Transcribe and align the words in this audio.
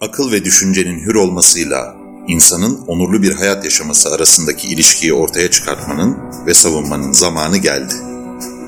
akıl 0.00 0.32
ve 0.32 0.44
düşüncenin 0.44 1.00
hür 1.00 1.14
olmasıyla 1.14 1.96
insanın 2.28 2.78
onurlu 2.86 3.22
bir 3.22 3.34
hayat 3.34 3.64
yaşaması 3.64 4.14
arasındaki 4.14 4.68
ilişkiyi 4.68 5.14
ortaya 5.14 5.50
çıkartmanın 5.50 6.16
ve 6.46 6.54
savunmanın 6.54 7.12
zamanı 7.12 7.56
geldi. 7.56 7.94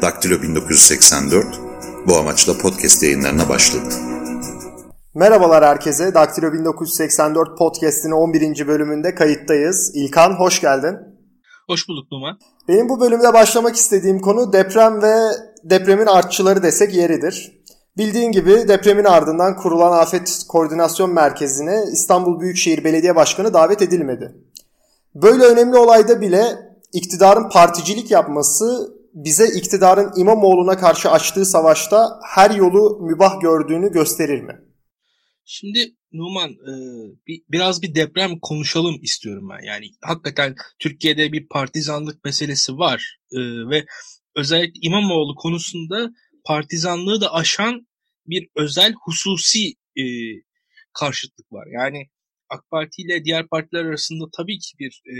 Daktilo 0.03 0.43
1984 0.43 1.47
bu 2.07 2.17
amaçla 2.17 2.59
podcast 2.59 3.03
yayınlarına 3.03 3.49
başladı. 3.49 3.95
Merhabalar 5.15 5.65
herkese. 5.65 6.15
Daktilo 6.15 6.53
1984 6.53 7.59
podcast'in 7.59 8.11
11. 8.11 8.67
bölümünde 8.67 9.15
kayıttayız. 9.15 9.91
İlkan 9.95 10.31
hoş 10.31 10.61
geldin. 10.61 10.97
Hoş 11.67 11.89
bulduk 11.89 12.13
Numan. 12.13 12.39
Benim 12.69 12.89
bu 12.89 13.01
bölümde 13.01 13.35
başlamak 13.35 13.77
istediğim 13.77 14.21
konu 14.21 14.53
deprem 14.53 15.03
ve 15.03 15.15
depremin 15.65 16.07
artçıları 16.07 16.63
desek 16.63 16.95
yeridir. 16.95 17.62
Bildiğin 17.97 18.33
gibi 18.33 18.69
depremin 18.69 19.05
ardından 19.05 19.57
kurulan 19.57 19.93
Afet 19.93 20.45
Koordinasyon 20.49 21.15
Merkezi'ne 21.15 21.85
İstanbul 21.93 22.41
Büyükşehir 22.41 22.85
Belediye 22.85 23.17
Başkanı 23.17 23.55
davet 23.55 23.83
edilmedi. 23.83 24.37
Böyle 25.15 25.45
önemli 25.45 25.77
olayda 25.77 26.21
bile 26.21 26.45
iktidarın 26.93 27.49
particilik 27.49 28.11
yapması 28.11 28.95
bize 29.15 29.47
iktidarın 29.59 30.13
İmamoğlu'na 30.17 30.77
karşı 30.77 31.11
açtığı 31.11 31.47
savaşta 31.47 32.21
her 32.35 32.51
yolu 32.51 32.99
mübah 33.03 33.41
gördüğünü 33.41 33.93
gösterir 33.93 34.43
mi? 34.43 34.61
Şimdi 35.45 35.79
Numan 36.13 36.51
e, 36.51 36.73
bir, 37.27 37.43
biraz 37.51 37.83
bir 37.83 37.95
deprem 37.95 38.39
konuşalım 38.43 38.95
istiyorum 39.03 39.49
ben. 39.51 39.67
Yani 39.67 39.87
hakikaten 40.03 40.55
Türkiye'de 40.79 41.33
bir 41.33 41.49
partizanlık 41.49 42.25
meselesi 42.25 42.73
var 42.73 43.19
e, 43.33 43.39
ve 43.71 43.85
özellikle 44.37 44.81
İmamoğlu 44.83 45.35
konusunda 45.35 46.11
partizanlığı 46.45 47.21
da 47.21 47.35
aşan 47.35 47.87
bir 48.27 48.49
özel 48.57 48.93
hususi 49.05 49.75
e, 49.97 50.05
karşıtlık 50.93 51.53
var. 51.53 51.67
Yani 51.75 52.09
AK 52.49 52.71
Parti 52.71 53.03
ile 53.03 53.25
diğer 53.25 53.49
partiler 53.49 53.85
arasında 53.85 54.25
tabii 54.37 54.59
ki 54.59 54.79
bir 54.79 55.03
e, 55.07 55.17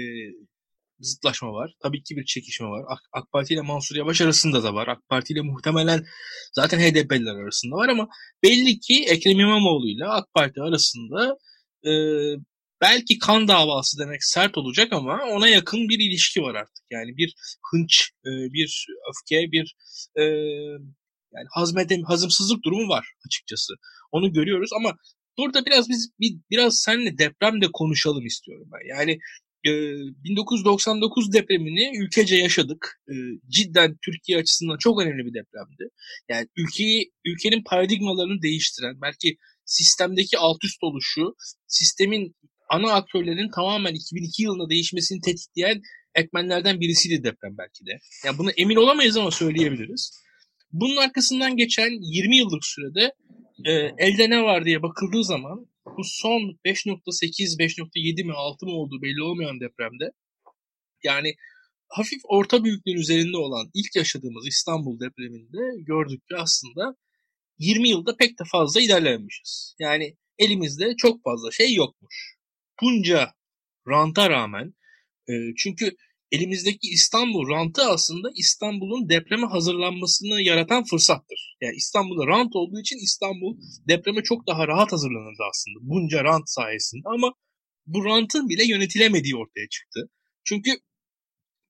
zıtlaşma 1.01 1.53
var. 1.53 1.75
Tabii 1.83 2.03
ki 2.03 2.17
bir 2.17 2.25
çekişme 2.25 2.67
var. 2.67 2.85
AK, 2.89 3.01
AK 3.13 3.33
Parti 3.33 3.55
ile 3.55 3.61
Mansur 3.61 3.97
Yavaş 3.97 4.21
arasında 4.21 4.63
da 4.63 4.75
var. 4.75 4.89
AK 4.89 5.09
Parti 5.09 5.33
ile 5.33 5.41
muhtemelen 5.41 6.05
zaten 6.53 6.79
HDP'liler 6.79 7.35
arasında 7.35 7.77
var 7.77 7.89
ama 7.89 8.09
belli 8.43 8.81
ki 8.81 9.05
Ekrem 9.09 9.41
İmamoğlu 9.41 9.89
ile 9.89 10.07
AK 10.07 10.35
Parti 10.35 10.61
arasında 10.63 11.37
e, 11.87 11.93
belki 12.81 13.19
kan 13.19 13.49
davası 13.49 13.99
demek 13.99 14.25
sert 14.25 14.59
olacak 14.59 14.93
ama 14.93 15.21
ona 15.31 15.49
yakın 15.49 15.89
bir 15.89 15.99
ilişki 15.99 16.43
var 16.43 16.55
artık. 16.55 16.85
Yani 16.91 17.17
bir 17.17 17.35
hınç, 17.73 18.11
e, 18.27 18.31
bir 18.53 18.87
öfke, 19.11 19.53
bir 19.53 19.77
e, 20.19 20.25
yani 21.35 21.47
hazmedem, 21.51 22.03
hazımsızlık 22.03 22.65
durumu 22.65 22.89
var 22.89 23.07
açıkçası. 23.27 23.75
Onu 24.13 24.33
görüyoruz 24.33 24.71
ama 24.77 24.97
burada 25.39 25.67
biraz 25.67 25.89
biz 25.89 26.11
bir, 26.21 26.37
biraz 26.51 26.79
seninle 26.79 27.19
depremde 27.19 27.67
konuşalım 27.73 28.27
istiyorum 28.27 28.69
ben. 28.73 28.97
Yani 28.97 29.19
e, 29.67 29.71
1999 30.25 31.33
depremini 31.33 31.99
ülkece 31.99 32.37
yaşadık. 32.37 33.01
E, 33.09 33.15
cidden 33.49 33.97
Türkiye 34.05 34.39
açısından 34.39 34.77
çok 34.79 35.03
önemli 35.03 35.27
bir 35.27 35.35
depremdi. 35.35 35.89
Yani 36.29 36.47
ülkeyi 36.57 37.13
ülkenin 37.25 37.65
paradigmalarını 37.65 38.43
değiştiren, 38.43 39.01
belki 39.03 39.37
sistemdeki 39.65 40.39
alt 40.39 40.65
üst 40.65 40.83
oluşu, 40.83 41.35
sistemin 41.67 42.35
ana 42.69 42.93
aktörlerin 42.93 43.51
tamamen 43.51 43.95
2002 43.95 44.43
yılında 44.43 44.71
değişmesini 44.71 45.21
tetikleyen 45.21 45.83
ekmenlerden 46.15 46.81
birisiydi 46.81 47.25
deprem 47.25 47.59
belki 47.59 47.87
de. 47.87 47.99
Yani 48.25 48.39
buna 48.39 48.51
emin 48.51 48.77
olamayız 48.77 49.17
ama 49.17 49.31
söyleyebiliriz. 49.31 50.22
Bunun 50.73 50.97
arkasından 50.97 51.57
geçen 51.57 51.91
20 52.03 52.37
yıllık 52.37 52.65
sürede 52.65 53.15
e, 53.65 53.73
elde 53.99 54.31
ne 54.31 54.43
var 54.43 54.65
diye 54.65 54.83
bakıldığı 54.83 55.25
zaman 55.25 55.67
bu 55.87 56.05
son 56.05 56.41
5.8, 56.65 57.59
5.7 57.59 58.25
mi 58.25 58.33
6 58.33 58.67
mı 58.67 58.73
olduğu 58.73 59.03
belli 59.03 59.23
olmayan 59.23 59.61
depremde 59.61 60.13
yani 61.05 61.35
hafif 61.89 62.21
orta 62.25 62.65
büyüklüğün 62.65 62.97
üzerinde 62.97 63.37
olan 63.37 63.71
ilk 63.75 63.97
yaşadığımız 63.97 64.47
İstanbul 64.47 65.01
depreminde 65.01 65.83
gördük 65.83 66.29
ki 66.29 66.37
aslında 66.37 66.97
20 67.59 67.89
yılda 67.89 68.17
pek 68.17 68.39
de 68.39 68.45
fazla 68.53 68.81
ilerlememişiz. 68.81 69.75
Yani 69.79 70.17
elimizde 70.39 70.97
çok 70.97 71.23
fazla 71.23 71.51
şey 71.51 71.75
yokmuş. 71.75 72.37
Bunca 72.83 73.33
ranta 73.89 74.31
rağmen 74.31 74.75
e, 75.29 75.33
çünkü 75.57 75.97
elimizdeki 76.33 76.89
İstanbul 76.89 77.51
rantı 77.51 77.83
aslında 77.83 78.29
İstanbul'un 78.35 79.09
depreme 79.09 79.47
hazırlanmasını 79.47 80.43
yaratan 80.43 80.85
fırsattır. 80.85 81.57
Yani 81.61 81.77
İstanbul'da 81.77 82.27
rant 82.27 82.57
olduğu 82.57 82.81
için 82.81 82.97
İstanbul 82.97 83.57
depreme 83.89 84.23
çok 84.23 84.47
daha 84.47 84.69
rahat 84.69 84.93
hazırlanırdı 84.93 85.43
aslında 85.51 85.79
bunca 85.83 86.25
rant 86.25 86.51
sayesinde 86.51 87.09
ama 87.15 87.33
bu 87.87 88.05
rantın 88.05 88.49
bile 88.49 88.65
yönetilemediği 88.65 89.37
ortaya 89.37 89.69
çıktı. 89.69 90.11
Çünkü 90.45 90.71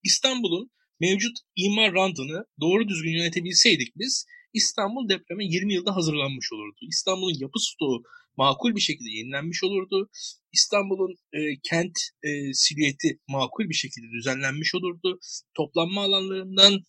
İstanbul'un 0.02 0.70
mevcut 1.00 1.36
imar 1.56 1.94
rantını 1.94 2.44
doğru 2.60 2.88
düzgün 2.88 3.12
yönetebilseydik 3.18 3.92
biz 3.96 4.26
İstanbul 4.52 5.08
depreme 5.08 5.44
20 5.44 5.74
yılda 5.74 5.96
hazırlanmış 5.96 6.52
olurdu. 6.52 6.78
İstanbul'un 6.88 7.38
yapı 7.40 7.58
stoğu 7.60 8.02
makul 8.36 8.74
bir 8.74 8.80
şekilde 8.80 9.10
yenilenmiş 9.10 9.64
olurdu. 9.64 10.10
İstanbul'un 10.52 11.16
e, 11.32 11.38
kent 11.62 11.98
e, 12.22 12.54
silüeti 12.54 13.18
makul 13.28 13.68
bir 13.68 13.74
şekilde 13.74 14.06
düzenlenmiş 14.10 14.74
olurdu. 14.74 15.18
Toplanma 15.54 16.02
alanlarından 16.02 16.80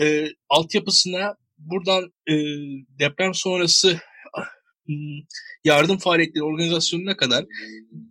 e, 0.00 0.28
altyapısına 0.48 1.36
buradan 1.58 2.12
e, 2.28 2.34
deprem 2.98 3.34
sonrası 3.34 4.00
hmm, 4.86 5.20
yardım 5.64 5.98
faaliyetleri 5.98 6.44
organizasyonuna 6.44 7.16
kadar 7.16 7.44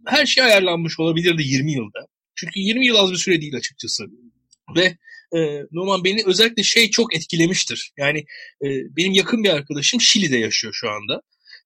her 0.08 0.26
şey 0.26 0.44
ayarlanmış 0.44 1.00
olabilirdi 1.00 1.44
20 1.44 1.72
yılda. 1.72 2.08
Çünkü 2.36 2.60
20 2.60 2.86
yıl 2.86 2.96
az 2.96 3.12
bir 3.12 3.18
süre 3.18 3.42
değil 3.42 3.56
açıkçası. 3.56 4.06
Ve 4.76 4.98
e, 5.38 5.40
Numan 5.72 6.04
beni 6.04 6.24
özellikle 6.26 6.64
şey 6.64 6.90
çok 6.90 7.16
etkilemiştir. 7.16 7.92
Yani 7.98 8.20
e, 8.64 8.68
benim 8.98 9.14
yakın 9.14 9.44
bir 9.44 9.50
arkadaşım 9.50 10.02
Şili'de 10.02 10.38
yaşıyor 10.38 10.74
şu 10.76 10.90
anda. 10.90 11.22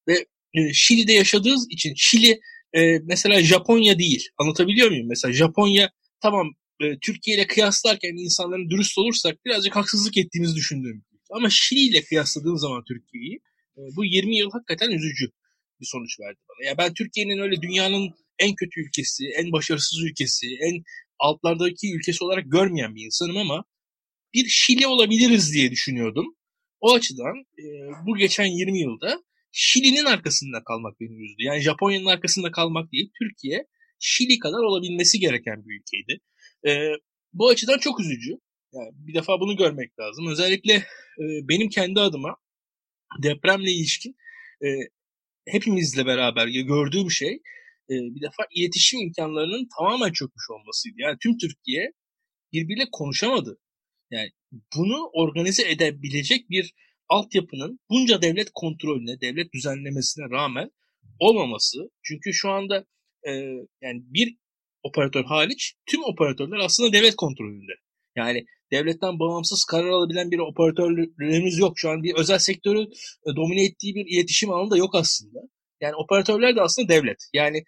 Ve 0.08 0.26
e, 0.58 0.74
Şili'de 0.74 1.14
yaşadığı 1.14 1.56
için 1.70 1.94
Şili 1.98 2.40
e, 2.74 3.00
mesela 3.00 3.42
Japonya 3.42 4.00
değil. 4.00 4.30
Anlatabiliyor 4.38 4.90
muyum? 4.90 5.08
Mesela 5.08 5.34
Japonya 5.34 5.92
tamam 6.22 6.52
e, 6.82 7.00
Türkiye 7.02 7.38
ile 7.38 7.48
kıyaslarken 7.48 8.24
insanların 8.24 8.70
dürüst 8.70 8.98
olursak 8.98 9.46
birazcık 9.46 9.76
haksızlık 9.76 10.18
ettiğimizi 10.18 10.56
düşündüğüm. 10.56 11.04
Ama 11.32 11.50
Şili 11.50 11.80
ile 11.80 12.04
kıyasladığım 12.04 12.58
zaman 12.58 12.84
Türkiye'yi 12.88 13.40
e, 13.78 13.82
bu 13.96 14.06
20 14.06 14.38
yıl 14.38 14.52
hakikaten 14.52 14.92
üzücü 14.92 15.32
bir 15.82 15.86
sonuç 15.86 16.20
verdi 16.20 16.40
bana. 16.50 16.70
Ya 16.70 16.78
ben 16.78 16.94
Türkiye'nin 16.94 17.40
öyle 17.40 17.62
dünyanın 17.62 18.10
en 18.40 18.56
kötü 18.56 18.82
ülkesi, 18.82 19.24
en 19.38 19.52
başarısız 19.52 20.04
ülkesi, 20.04 20.48
en 20.62 20.84
altlardaki 21.20 21.96
ülkesi 21.96 22.24
olarak 22.24 22.52
görmeyen 22.52 22.96
bir 22.96 23.06
insanım 23.06 23.38
ama 23.38 23.64
bir 24.34 24.46
Şili 24.48 24.88
olabiliriz 24.88 25.54
diye 25.54 25.72
düşünüyordum. 25.72 26.36
O 26.80 26.94
açıdan 26.94 27.36
e, 27.60 27.66
bu 28.06 28.18
geçen 28.18 28.46
20 28.46 28.80
yılda 28.80 29.24
Şili'nin 29.58 30.06
arkasında 30.06 30.64
kalmak 30.64 31.00
beni 31.00 31.24
üzdü. 31.24 31.44
Yani 31.44 31.62
Japonya'nın 31.62 32.06
arkasında 32.06 32.52
kalmak 32.52 32.92
değil, 32.92 33.12
Türkiye 33.20 33.68
Şili 34.00 34.40
kadar 34.40 34.64
olabilmesi 34.64 35.20
gereken 35.20 35.64
bir 35.66 35.80
ülkeydi. 35.80 36.22
E, 36.68 36.72
bu 37.34 37.50
açıdan 37.50 37.78
çok 37.78 38.00
üzücü. 38.00 38.32
Yani 38.74 38.90
bir 38.94 39.14
defa 39.14 39.40
bunu 39.40 39.58
görmek 39.58 40.00
lazım. 40.00 40.28
Özellikle 40.28 40.74
e, 40.74 41.24
benim 41.50 41.70
kendi 41.70 42.00
adıma 42.00 42.36
depremle 43.24 43.72
ilişkin 43.72 44.16
e, 44.66 44.68
hepimizle 45.48 46.06
beraber 46.06 46.48
gördüğüm 46.48 47.12
şey 47.12 47.34
e, 47.90 47.94
bir 48.16 48.22
defa 48.22 48.44
iletişim 48.56 49.00
imkanlarının 49.02 49.68
tamamen 49.78 50.12
çökmüş 50.12 50.46
olmasıydı. 50.50 50.96
Yani 50.98 51.18
tüm 51.24 51.38
Türkiye 51.38 51.92
birbiriyle 52.54 52.86
konuşamadı. 52.92 53.58
Yani 54.12 54.30
bunu 54.76 55.10
organize 55.14 55.72
edebilecek 55.72 56.50
bir 56.50 56.74
altyapının 57.10 57.80
bunca 57.90 58.22
devlet 58.22 58.50
kontrolüne, 58.54 59.22
devlet 59.22 59.54
düzenlemesine 59.54 60.26
rağmen 60.30 60.72
olmaması. 61.20 61.78
Çünkü 62.04 62.34
şu 62.34 62.50
anda 62.50 62.86
e, 63.28 63.32
yani 63.82 64.04
bir 64.06 64.38
operatör 64.84 65.24
hariç 65.24 65.74
tüm 65.86 66.04
operatörler 66.04 66.58
aslında 66.58 66.94
devlet 66.94 67.16
kontrolünde. 67.16 67.72
Yani 68.16 68.46
devletten 68.72 69.20
bağımsız 69.20 69.66
karar 69.66 69.88
alabilen 69.88 70.32
bir 70.32 70.40
operatörlerimiz 70.40 71.58
yok. 71.60 71.74
Şu 71.76 71.90
an 71.90 72.04
bir 72.04 72.16
özel 72.16 72.40
sektörü 72.40 72.82
e, 73.26 73.36
domine 73.36 73.66
ettiği 73.66 73.96
bir 73.96 74.06
iletişim 74.06 74.52
alanı 74.52 74.72
da 74.72 74.78
yok 74.78 74.96
aslında. 74.96 75.40
Yani 75.82 75.96
operatörler 75.96 76.56
de 76.56 76.62
aslında 76.62 76.90
devlet. 76.90 77.18
Yani 77.34 77.64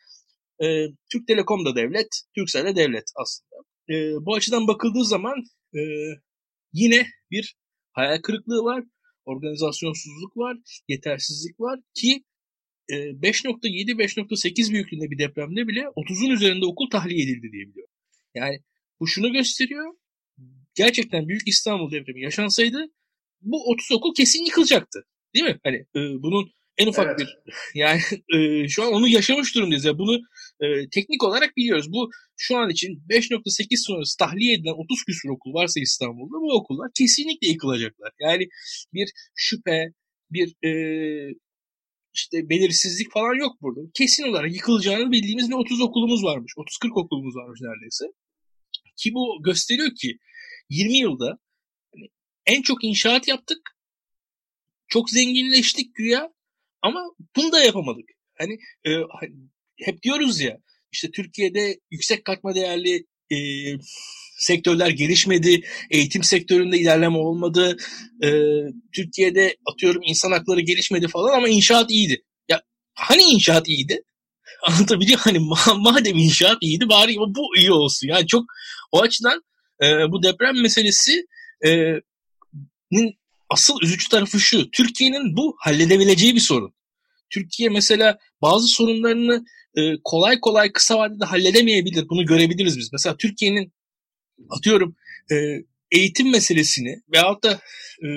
e, 0.63 0.65
Türk 1.11 1.27
Telekom 1.27 1.65
da 1.65 1.75
devlet, 1.75 2.07
Turkcell 2.35 2.65
de 2.65 2.75
devlet 2.75 3.03
aslında. 3.15 3.55
E, 3.89 3.95
bu 4.25 4.35
açıdan 4.35 4.67
bakıldığı 4.67 5.05
zaman 5.05 5.43
e, 5.75 5.81
yine 6.73 7.07
bir 7.31 7.55
hayal 7.91 8.21
kırıklığı 8.21 8.63
var 8.63 8.83
organizasyonsuzluk 9.27 10.37
var, 10.37 10.57
yetersizlik 10.87 11.59
var 11.59 11.79
ki 11.93 12.23
5.7-5.8 12.89 14.69
e, 14.69 14.73
büyüklüğünde 14.73 15.11
bir 15.11 15.19
depremde 15.19 15.67
bile 15.67 15.81
30'un 15.81 16.29
üzerinde 16.29 16.65
okul 16.65 16.89
tahliye 16.89 17.23
edildi 17.23 17.51
diye 17.51 17.67
biliyorum. 17.67 17.93
Yani 18.35 18.59
bu 18.99 19.07
şunu 19.07 19.31
gösteriyor. 19.31 19.93
Gerçekten 20.75 21.27
Büyük 21.27 21.47
İstanbul 21.47 21.91
depremi 21.91 22.21
yaşansaydı 22.21 22.85
bu 23.41 23.71
30 23.71 23.91
okul 23.91 24.13
kesin 24.13 24.45
yıkılacaktı. 24.45 25.05
Değil 25.35 25.45
mi? 25.45 25.59
Hani 25.63 25.77
e, 25.77 25.99
bunun 26.23 26.51
En 26.77 26.87
ufak 26.87 27.07
evet. 27.07 27.19
bir 27.19 27.53
yani 27.79 28.01
e, 28.33 28.67
şu 28.67 28.83
an 28.83 28.93
onu 28.93 29.07
yaşamış 29.07 29.55
durumdayız. 29.55 29.85
Yani 29.85 29.97
bunu 29.97 30.21
e, 30.61 30.89
teknik 30.89 31.23
olarak 31.23 31.57
biliyoruz. 31.57 31.91
Bu 31.91 32.09
şu 32.37 32.57
an 32.57 32.69
için 32.69 33.03
5.8 33.09 33.85
sonrası 33.87 34.17
tahliye 34.17 34.53
edilen 34.53 34.83
30 34.83 35.03
küsur 35.03 35.29
okul 35.29 35.53
varsa 35.53 35.79
İstanbul'da 35.79 36.37
bu 36.41 36.53
okullar 36.53 36.91
kesinlikle 36.97 37.47
yıkılacaklar. 37.47 38.11
Yani 38.19 38.47
bir 38.93 39.09
şüphe, 39.35 39.93
bir 40.31 40.67
e, 40.67 40.71
işte 42.13 42.49
belirsizlik 42.49 43.11
falan 43.11 43.35
yok 43.39 43.61
burada. 43.61 43.81
Kesin 43.93 44.23
olarak 44.23 44.53
yıkılacağını 44.53 45.11
bildiğimiz 45.11 45.49
bir 45.49 45.55
30 45.55 45.81
okulumuz 45.81 46.23
varmış. 46.23 46.53
30-40 46.57 46.99
okulumuz 47.05 47.35
varmış 47.35 47.59
neredeyse. 47.61 48.05
Ki 48.95 49.13
bu 49.13 49.43
gösteriyor 49.43 49.91
ki 50.01 50.17
20 50.69 50.97
yılda 50.97 51.39
hani 51.93 52.07
en 52.45 52.61
çok 52.61 52.83
inşaat 52.83 53.27
yaptık. 53.27 53.59
Çok 54.87 55.09
zenginleştik 55.09 55.95
güya 55.95 56.33
ama 56.81 57.01
bunu 57.35 57.51
da 57.51 57.63
yapamadık. 57.63 58.09
Hani 58.37 58.53
e, 58.85 58.91
hani 59.19 59.33
hep 59.85 60.03
diyoruz 60.03 60.41
ya 60.41 60.57
işte 60.91 61.11
Türkiye'de 61.11 61.79
yüksek 61.91 62.25
katma 62.25 62.55
değerli 62.55 63.05
e, 63.31 63.37
sektörler 64.37 64.89
gelişmedi, 64.89 65.61
eğitim 65.91 66.23
sektöründe 66.23 66.77
ilerleme 66.77 67.17
olmadı, 67.17 67.77
e, 68.23 68.29
Türkiye'de 68.95 69.57
atıyorum 69.73 70.01
insan 70.05 70.31
hakları 70.31 70.61
gelişmedi 70.61 71.07
falan 71.07 71.37
ama 71.37 71.49
inşaat 71.49 71.91
iyiydi. 71.91 72.23
Ya 72.49 72.61
hani 72.93 73.21
inşaat 73.21 73.67
iyiydi? 73.67 74.01
Anlatabiliyor 74.67 75.19
hani 75.19 75.39
madem 75.77 76.17
inşaat 76.17 76.57
iyiydi 76.61 76.89
bari 76.89 77.15
bu 77.17 77.57
iyi 77.57 77.71
olsun. 77.71 78.07
Yani 78.07 78.27
çok 78.27 78.43
o 78.91 79.01
açıdan 79.01 79.41
e, 79.83 79.85
bu 79.85 80.23
deprem 80.23 80.61
meselesi 80.61 81.25
e, 81.65 81.69
asıl 83.49 83.73
üzücü 83.81 84.09
tarafı 84.09 84.39
şu. 84.39 84.71
Türkiye'nin 84.71 85.37
bu 85.37 85.55
halledebileceği 85.59 86.35
bir 86.35 86.39
sorun. 86.39 86.73
Türkiye 87.29 87.69
mesela 87.69 88.17
bazı 88.41 88.67
sorunlarını 88.67 89.45
e, 89.77 89.81
kolay 90.03 90.39
kolay 90.39 90.71
kısa 90.71 90.97
vadede 90.97 91.25
halledemeyebilir. 91.25 92.09
Bunu 92.09 92.25
görebiliriz 92.25 92.77
biz. 92.77 92.89
Mesela 92.93 93.17
Türkiye'nin 93.17 93.73
atıyorum 94.49 94.95
e, 95.31 95.35
eğitim 95.91 96.31
meselesini 96.31 97.01
veyahut 97.13 97.43
da 97.43 97.61
e, 98.03 98.07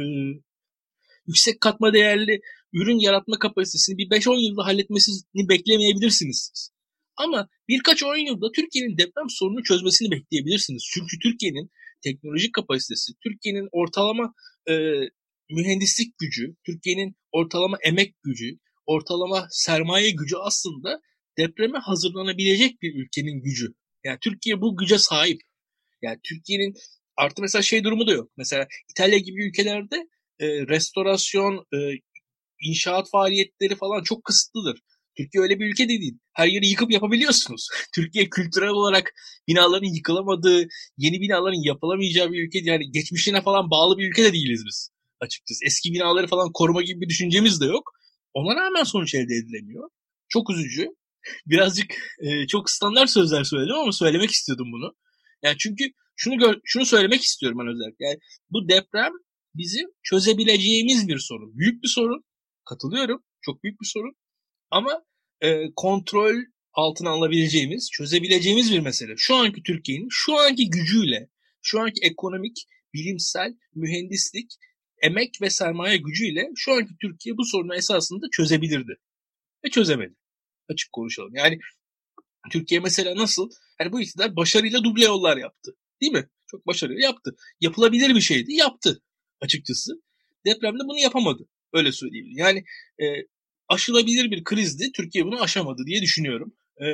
yüksek 1.26 1.60
katma 1.60 1.92
değerli 1.92 2.40
ürün 2.72 2.98
yaratma 2.98 3.38
kapasitesini 3.38 3.98
bir 3.98 4.08
5-10 4.08 4.48
yılda 4.48 4.64
halletmesini 4.64 5.48
beklemeyebilirsiniz. 5.48 6.70
Ama 7.16 7.48
birkaç 7.68 8.02
10 8.02 8.16
yılda 8.16 8.46
Türkiye'nin 8.56 8.98
deprem 8.98 9.28
sorununu 9.28 9.62
çözmesini 9.62 10.10
bekleyebilirsiniz. 10.10 10.82
Çünkü 10.94 11.18
Türkiye'nin 11.22 11.70
teknolojik 12.02 12.54
kapasitesi, 12.54 13.12
Türkiye'nin 13.22 13.68
ortalama 13.72 14.34
e, 14.68 14.74
mühendislik 15.50 16.18
gücü, 16.18 16.56
Türkiye'nin 16.66 17.16
ortalama 17.32 17.78
emek 17.84 18.14
gücü, 18.22 18.58
ortalama 18.86 19.46
sermaye 19.50 20.10
gücü 20.10 20.36
aslında 20.36 21.00
depreme 21.38 21.78
hazırlanabilecek 21.78 22.82
bir 22.82 22.94
ülkenin 22.94 23.42
gücü. 23.42 23.66
Yani 24.04 24.18
Türkiye 24.20 24.60
bu 24.60 24.76
güce 24.76 24.98
sahip. 24.98 25.40
Yani 26.02 26.18
Türkiye'nin 26.22 26.74
artı 27.16 27.42
mesela 27.42 27.62
şey 27.62 27.84
durumu 27.84 28.06
da 28.06 28.12
yok. 28.12 28.30
Mesela 28.36 28.66
İtalya 28.90 29.18
gibi 29.18 29.48
ülkelerde 29.48 29.96
e, 30.38 30.46
restorasyon, 30.66 31.66
e, 31.74 31.78
inşaat 32.62 33.10
faaliyetleri 33.10 33.76
falan 33.76 34.02
çok 34.02 34.24
kısıtlıdır. 34.24 34.80
Türkiye 35.16 35.42
öyle 35.42 35.58
bir 35.58 35.66
ülke 35.66 35.84
de 35.84 35.88
değil. 35.88 36.18
Her 36.32 36.46
yeri 36.46 36.66
yıkıp 36.66 36.90
yapabiliyorsunuz. 36.92 37.68
Türkiye 37.94 38.30
kültürel 38.30 38.68
olarak 38.68 39.12
binaların 39.48 39.94
yıkılamadığı, 39.94 40.66
yeni 40.96 41.20
binaların 41.20 41.66
yapılamayacağı 41.66 42.32
bir 42.32 42.46
ülke 42.46 42.58
değil. 42.58 42.66
Yani 42.66 42.90
geçmişine 42.90 43.42
falan 43.42 43.70
bağlı 43.70 43.98
bir 43.98 44.08
ülke 44.08 44.24
de 44.24 44.32
değiliz 44.32 44.62
biz 44.66 44.90
açıkçası. 45.20 45.64
Eski 45.66 45.92
binaları 45.92 46.26
falan 46.26 46.52
koruma 46.52 46.82
gibi 46.82 47.00
bir 47.00 47.08
düşüncemiz 47.08 47.60
de 47.60 47.66
yok. 47.66 47.92
Ona 48.34 48.56
rağmen 48.56 48.84
sonuç 48.84 49.14
elde 49.14 49.34
edilemiyor. 49.34 49.90
Çok 50.28 50.50
üzücü. 50.50 50.88
Birazcık 51.46 51.94
e, 52.20 52.46
çok 52.46 52.70
standart 52.70 53.10
sözler 53.10 53.44
söyledim 53.44 53.74
ama 53.74 53.92
söylemek 53.92 54.30
istiyordum 54.30 54.72
bunu. 54.72 54.96
Yani 55.42 55.56
çünkü 55.58 55.84
şunu 56.16 56.38
gör, 56.38 56.60
şunu 56.64 56.86
söylemek 56.86 57.22
istiyorum 57.22 57.58
ben 57.58 57.66
özellikle. 57.66 58.04
Yani 58.04 58.18
bu 58.50 58.68
deprem 58.68 59.12
bizim 59.54 59.88
çözebileceğimiz 60.02 61.08
bir 61.08 61.18
sorun. 61.18 61.58
Büyük 61.58 61.82
bir 61.82 61.88
sorun. 61.88 62.24
Katılıyorum. 62.64 63.24
Çok 63.40 63.62
büyük 63.64 63.80
bir 63.80 63.86
sorun. 63.86 64.14
Ama 64.70 65.02
e, 65.40 65.64
kontrol 65.76 66.36
altına 66.72 67.10
alabileceğimiz, 67.10 67.90
çözebileceğimiz 67.92 68.72
bir 68.72 68.80
mesele. 68.80 69.14
Şu 69.16 69.34
anki 69.34 69.62
Türkiye'nin 69.62 70.08
şu 70.10 70.38
anki 70.38 70.70
gücüyle, 70.70 71.28
şu 71.62 71.80
anki 71.80 72.00
ekonomik, 72.02 72.56
bilimsel, 72.94 73.54
mühendislik, 73.74 74.50
emek 75.02 75.42
ve 75.42 75.50
sermaye 75.50 75.96
gücüyle 75.96 76.48
şu 76.56 76.72
anki 76.72 76.94
Türkiye 77.00 77.36
bu 77.36 77.44
sorunu 77.44 77.74
esasında 77.74 78.26
çözebilirdi. 78.32 78.96
Ve 79.64 79.70
çözemedi. 79.70 80.14
Açık 80.68 80.92
konuşalım. 80.92 81.34
Yani 81.34 81.58
Türkiye 82.52 82.80
mesela 82.80 83.16
nasıl? 83.16 83.50
Yani 83.80 83.92
bu 83.92 84.00
iktidar 84.00 84.36
başarıyla 84.36 84.84
duble 84.84 85.04
yollar 85.04 85.36
yaptı. 85.36 85.76
Değil 86.02 86.12
mi? 86.12 86.28
Çok 86.50 86.66
başarılı 86.66 87.00
yaptı. 87.00 87.36
Yapılabilir 87.60 88.14
bir 88.14 88.20
şeydi. 88.20 88.52
Yaptı 88.52 89.02
açıkçası. 89.40 89.92
Depremde 90.46 90.84
bunu 90.84 90.98
yapamadı. 90.98 91.48
Öyle 91.72 91.92
söyleyeyim. 91.92 92.26
Yani 92.30 92.64
e, 93.02 93.04
aşılabilir 93.68 94.30
bir 94.30 94.44
krizdi. 94.44 94.92
Türkiye 94.96 95.24
bunu 95.24 95.42
aşamadı 95.42 95.82
diye 95.86 96.02
düşünüyorum. 96.02 96.54
E, 96.82 96.86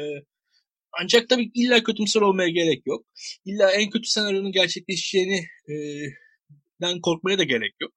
ancak 1.03 1.29
tabii 1.29 1.51
illa 1.55 1.83
kötümser 1.83 2.21
olmaya 2.21 2.49
gerek 2.49 2.83
yok. 2.87 3.07
İlla 3.45 3.73
en 3.73 3.91
kötü 3.91 4.09
senaryonun 4.09 4.53
gerçekleşeceğini 4.53 5.47
e, 5.69 5.75
den 6.81 7.01
korkmaya 7.01 7.39
da 7.39 7.45
gerek 7.45 7.75
yok. 7.81 7.93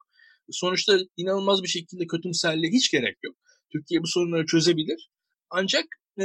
Sonuçta 0.52 1.00
inanılmaz 1.18 1.64
bir 1.64 1.68
şekilde 1.68 2.08
kötümserliğe 2.08 2.72
hiç 2.72 2.92
gerek 2.92 3.18
yok. 3.24 3.36
Türkiye 3.72 4.04
bu 4.04 4.08
sorunları 4.08 4.46
çözebilir. 4.46 5.10
Ancak 5.50 5.86
e, 6.22 6.24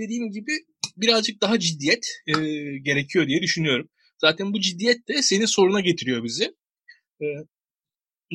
dediğim 0.00 0.30
gibi 0.30 0.52
birazcık 0.96 1.42
daha 1.42 1.58
ciddiyet 1.58 2.06
e, 2.26 2.32
gerekiyor 2.78 3.28
diye 3.28 3.42
düşünüyorum. 3.42 3.88
Zaten 4.18 4.52
bu 4.52 4.60
ciddiyet 4.60 5.08
de 5.08 5.22
senin 5.22 5.46
soruna 5.46 5.80
getiriyor 5.80 6.24
bizi. 6.24 6.44
E, 7.22 7.26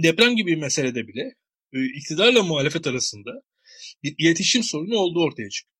deprem 0.03 0.35
gibi 0.35 0.51
bir 0.51 0.61
meselede 0.61 1.07
bile 1.07 1.35
e, 1.73 1.85
iktidarla 1.85 2.44
muhalefet 2.44 2.88
arasında 2.88 3.31
bir 4.03 4.15
iletişim 4.17 4.63
sorunu 4.63 4.95
olduğu 4.95 5.23
ortaya 5.23 5.49
çıkıyor. 5.49 5.77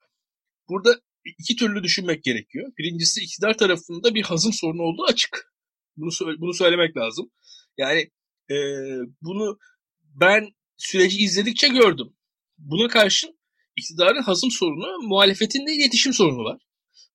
Burada 0.70 1.02
iki 1.40 1.56
türlü 1.56 1.84
düşünmek 1.84 2.24
gerekiyor. 2.24 2.72
Birincisi 2.78 3.22
iktidar 3.22 3.58
tarafında 3.58 4.16
bir 4.16 4.24
hazım 4.24 4.54
sorunu 4.54 4.82
olduğu 4.82 5.04
açık. 5.04 5.54
Bunu 5.98 6.10
bunu 6.40 6.54
söylemek 6.54 6.98
lazım. 6.98 7.32
Yani 7.78 8.12
e, 8.50 8.56
bunu 9.22 9.60
ben 10.02 10.50
süreci 10.78 11.18
izledikçe 11.18 11.68
gördüm. 11.68 12.14
Buna 12.58 12.88
karşın 12.88 13.40
iktidarın 13.76 14.22
hazım 14.22 14.52
sorunu, 14.52 15.08
muhalefetin 15.08 15.68
de 15.68 15.74
iletişim 15.74 16.14
sorunu 16.14 16.44
var. 16.44 16.62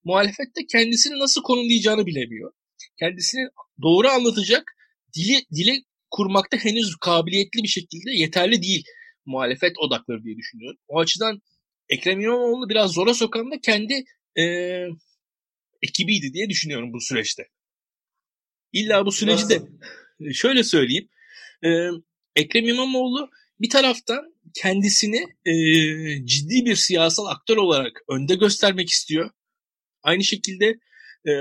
Muhalefet 0.04 0.56
de 0.56 0.66
kendisini 0.72 1.18
nasıl 1.18 1.42
konumlayacağını 1.42 2.06
bilemiyor. 2.06 2.52
Kendisini 2.98 3.48
doğru 3.82 4.08
anlatacak 4.08 4.64
dili, 5.16 5.42
dili 5.54 5.84
kurmakta 6.10 6.56
henüz 6.56 6.96
kabiliyetli 6.96 7.62
bir 7.62 7.68
şekilde 7.68 8.10
yeterli 8.10 8.62
değil 8.62 8.84
muhalefet 9.26 9.78
odakları 9.78 10.24
diye 10.24 10.36
düşünüyorum. 10.36 10.78
O 10.88 11.00
açıdan 11.00 11.42
Ekrem 11.88 12.20
İmamoğlu 12.20 12.68
biraz 12.68 12.92
zora 12.92 13.14
sokan 13.14 13.50
da 13.50 13.60
kendi 13.60 14.04
e, 14.38 14.44
ekibiydi 15.82 16.32
diye 16.32 16.48
düşünüyorum 16.48 16.92
bu 16.92 17.00
süreçte. 17.00 17.42
İlla 18.72 19.06
bu 19.06 19.12
süreci 19.12 19.48
de 19.48 19.62
şöyle 20.34 20.64
söyleyeyim. 20.64 21.08
E, 21.64 21.88
Ekrem 22.36 22.68
İmamoğlu 22.68 23.30
bir 23.60 23.70
taraftan 23.70 24.34
kendisini 24.54 25.26
e, 25.44 25.54
ciddi 26.26 26.64
bir 26.64 26.76
siyasal 26.76 27.26
aktör 27.26 27.56
olarak 27.56 28.00
önde 28.08 28.34
göstermek 28.34 28.88
istiyor. 28.88 29.30
Aynı 30.02 30.24
şekilde 30.24 30.66
e, 31.26 31.32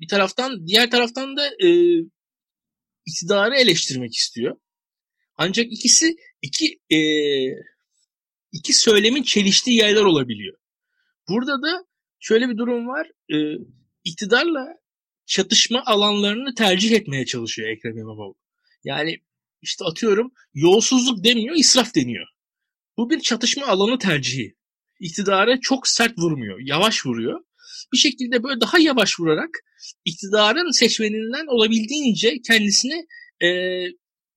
bir 0.00 0.08
taraftan 0.08 0.66
diğer 0.66 0.90
taraftan 0.90 1.36
da 1.36 1.46
e, 1.46 1.98
iktidarı 3.06 3.56
eleştirmek 3.56 4.14
istiyor. 4.14 4.56
Ancak 5.36 5.72
ikisi 5.72 6.16
iki 6.42 6.80
e, 6.90 6.98
iki 8.52 8.72
söylemin 8.72 9.22
çeliştiği 9.22 9.76
yerler 9.76 10.04
olabiliyor. 10.04 10.58
Burada 11.28 11.62
da 11.62 11.84
şöyle 12.20 12.48
bir 12.48 12.56
durum 12.56 12.88
var. 12.88 13.10
E, 13.32 13.36
iktidarla 14.04 14.66
çatışma 15.30 15.82
alanlarını 15.86 16.54
tercih 16.54 16.90
etmeye 16.92 17.26
çalışıyor 17.26 17.68
Ekrem 17.68 17.98
İmamoğlu. 17.98 18.34
Yani 18.84 19.18
işte 19.62 19.84
atıyorum 19.84 20.32
yolsuzluk 20.54 21.24
demiyor, 21.24 21.56
israf 21.56 21.94
deniyor. 21.94 22.26
Bu 22.96 23.10
bir 23.10 23.20
çatışma 23.20 23.66
alanı 23.66 23.98
tercihi. 23.98 24.56
İktidara 25.00 25.60
çok 25.60 25.88
sert 25.88 26.18
vurmuyor, 26.18 26.58
yavaş 26.62 27.06
vuruyor. 27.06 27.40
Bir 27.92 27.98
şekilde 27.98 28.42
böyle 28.42 28.60
daha 28.60 28.78
yavaş 28.78 29.20
vurarak 29.20 29.50
iktidarın 30.04 30.70
seçmeninden 30.70 31.46
olabildiğince 31.46 32.40
kendisine 32.46 33.06
e, 33.42 33.48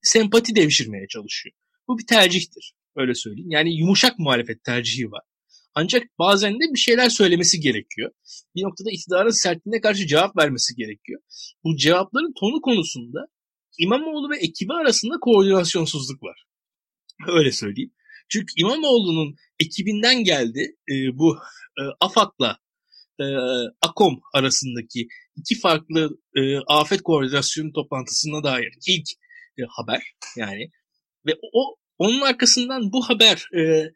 sempati 0.02 0.56
devşirmeye 0.56 1.08
çalışıyor. 1.08 1.56
Bu 1.88 1.98
bir 2.00 2.06
tercihtir. 2.06 2.74
Öyle 2.96 3.16
söyleyeyim. 3.16 3.52
Yani 3.52 3.78
yumuşak 3.78 4.20
muhalefet 4.20 4.64
tercihi 4.64 5.12
var. 5.12 5.22
Ancak 5.76 6.04
bazen 6.20 6.54
de 6.54 6.74
bir 6.74 6.80
şeyler 6.80 7.10
söylemesi 7.10 7.60
gerekiyor. 7.60 8.12
Bir 8.56 8.64
noktada 8.64 8.90
iktidarın 8.92 9.30
sertliğine 9.30 9.82
karşı 9.82 10.08
cevap 10.08 10.38
vermesi 10.38 10.76
gerekiyor. 10.76 11.22
Bu 11.64 11.76
cevapların 11.76 12.34
tonu 12.40 12.62
konusunda 12.62 13.20
İmamoğlu 13.80 14.30
ve 14.30 14.38
ekibi 14.38 14.74
arasında 14.74 15.16
koordinasyonsuzluk 15.22 16.24
var. 16.24 16.46
Öyle 17.28 17.52
söyleyeyim. 17.52 17.94
Çünkü 18.30 18.54
İmamoğlu'nun 18.58 19.36
ekibinden 19.60 20.24
geldi 20.24 20.76
e, 20.92 20.94
bu 21.18 21.38
e, 21.80 21.82
AFAD'la 22.00 22.58
e, 23.20 23.26
AKOM 23.82 24.22
arasındaki 24.34 25.08
iki 25.36 25.60
farklı 25.60 26.18
e, 26.36 26.58
afet 26.58 27.02
koordinasyonu 27.02 27.72
toplantısına 27.72 28.44
dair 28.44 28.74
ilk 28.88 29.10
e, 29.58 29.62
haber 29.70 30.04
yani 30.38 30.72
ve 31.26 31.32
o 31.54 31.76
onun 31.98 32.22
arkasından 32.22 32.92
bu 32.92 33.10
haber 33.10 33.48
e, 33.58 33.92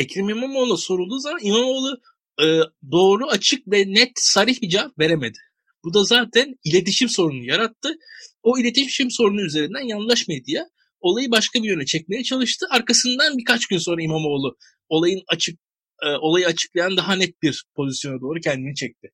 Ekrem 0.00 0.28
İmamoğlu'na 0.28 0.76
sorulduğu 0.76 1.18
zaman 1.18 1.40
İmamoğlu 1.42 2.00
e, 2.42 2.46
doğru, 2.92 3.26
açık 3.26 3.68
ve 3.72 3.84
net, 3.86 4.12
sarih 4.14 4.62
bir 4.62 4.68
cevap 4.68 4.98
veremedi. 4.98 5.38
Bu 5.84 5.94
da 5.94 6.04
zaten 6.04 6.54
iletişim 6.64 7.08
sorunu 7.08 7.44
yarattı. 7.44 7.94
O 8.42 8.58
iletişim 8.58 9.10
sorunu 9.10 9.42
üzerinden 9.42 9.88
yandaş 9.88 10.28
medya 10.28 10.66
olayı 11.00 11.30
başka 11.30 11.62
bir 11.62 11.68
yöne 11.68 11.84
çekmeye 11.84 12.22
çalıştı. 12.22 12.66
Arkasından 12.70 13.38
birkaç 13.38 13.66
gün 13.66 13.78
sonra 13.78 14.02
İmamoğlu 14.02 14.56
olayın 14.88 15.22
açık 15.28 15.60
e, 16.02 16.08
olayı 16.08 16.46
açıklayan 16.46 16.96
daha 16.96 17.14
net 17.14 17.42
bir 17.42 17.64
pozisyona 17.76 18.20
doğru 18.20 18.40
kendini 18.40 18.74
çekti. 18.74 19.08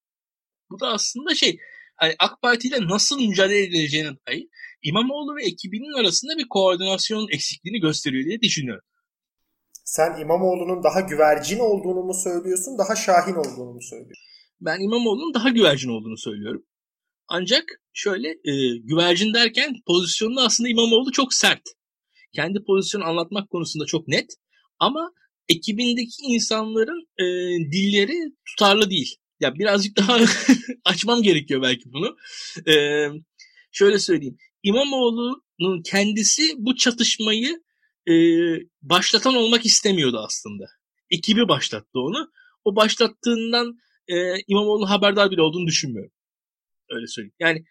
Bu 0.71 0.81
da 0.81 0.89
aslında 0.89 1.35
şey 1.35 1.59
hani 1.97 2.15
AK 2.19 2.43
Parti 2.43 2.69
ile 2.69 2.89
nasıl 2.89 3.21
mücadele 3.21 3.63
edileceğine 3.63 4.11
dair 4.29 4.47
İmamoğlu 4.83 5.37
ve 5.37 5.45
ekibinin 5.45 6.01
arasında 6.01 6.39
bir 6.39 6.49
koordinasyon 6.49 7.29
eksikliğini 7.33 7.81
gösteriyor 7.81 8.25
diye 8.25 8.41
düşünüyorum. 8.41 8.85
Sen 9.87 10.21
İmamoğlu'nun 10.21 10.83
daha 10.83 11.01
güvercin 11.01 11.59
olduğunu 11.59 12.03
mu 12.03 12.15
söylüyorsun, 12.15 12.79
daha 12.79 12.97
şahin 12.97 13.35
olduğunu 13.35 13.73
mu 13.73 13.83
söylüyorsun? 13.83 14.25
Ben 14.61 14.81
İmamoğlu'nun 14.81 15.35
daha 15.35 15.49
güvercin 15.49 15.89
olduğunu 15.89 16.17
söylüyorum. 16.19 16.67
Ancak 17.29 17.65
şöyle 17.93 18.29
e, 18.29 18.77
güvercin 18.77 19.35
derken 19.35 19.75
pozisyonunda 19.87 20.43
aslında 20.43 20.69
İmamoğlu 20.69 21.13
çok 21.13 21.35
sert. 21.35 21.63
Kendi 22.35 22.65
pozisyonu 22.67 23.05
anlatmak 23.05 23.51
konusunda 23.51 23.85
çok 23.87 24.09
net 24.09 24.35
ama 24.79 25.13
ekibindeki 25.49 26.23
insanların 26.23 27.09
e, 27.19 27.25
dilleri 27.73 28.33
tutarlı 28.49 28.91
değil. 28.91 29.17
Ya 29.41 29.55
birazcık 29.55 29.97
daha 29.97 30.19
açmam 30.85 31.23
gerekiyor 31.23 31.63
belki 31.63 31.93
bunu. 31.93 32.17
E, 32.73 32.75
şöyle 33.73 33.99
söyleyeyim. 33.99 34.37
İmamoğlu'nun 34.63 35.83
kendisi 35.83 36.43
bu 36.57 36.77
çatışmayı 36.77 37.66
e, 38.09 38.15
başlatan 38.83 39.35
olmak 39.35 39.67
istemiyordu 39.67 40.19
aslında. 40.27 40.65
Ekibi 41.11 41.49
başlattı 41.49 42.01
onu. 42.01 42.31
O 42.65 42.77
başlattığından 42.77 43.79
e, 44.09 44.15
İmamoğlu 44.47 44.91
haberdar 44.91 45.31
bile 45.31 45.43
olduğunu 45.43 45.67
düşünmüyorum. 45.67 46.13
Öyle 46.91 47.07
söyleyeyim. 47.07 47.35
Yani 47.41 47.65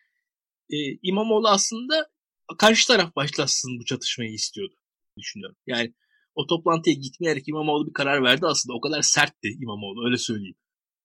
e, 0.70 0.77
İmamoğlu 1.04 1.48
aslında 1.48 2.10
karşı 2.58 2.88
taraf 2.88 3.15
başlatsın 3.15 3.80
bu 3.80 3.86
çatışmayı 3.86 4.34
istiyordu 4.34 4.75
düşünüyorum. 5.18 5.56
Yani 5.68 5.94
o 6.36 6.48
toplantıya 6.48 6.96
gitmeyerek 6.96 7.48
İmamoğlu 7.48 7.88
bir 7.88 7.94
karar 7.94 8.24
verdi 8.24 8.46
aslında. 8.46 8.77
O 8.77 8.82
kadar 8.82 9.01
sertti 9.01 9.58
İmamoğlu 9.62 10.06
öyle 10.06 10.18
söyleyeyim. 10.18 10.56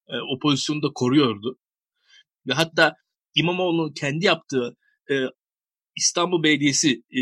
E, 0.07 0.15
o 0.17 0.39
pozisyonu 0.39 0.83
da 0.83 0.87
koruyordu. 0.95 1.59
Ve 2.47 2.53
hatta 2.53 2.95
İmamoğlu'nun 3.35 3.93
kendi 3.93 4.25
yaptığı 4.25 4.77
e, 5.11 5.15
İstanbul 5.95 6.43
Belediyesi 6.43 7.03
e, 7.11 7.21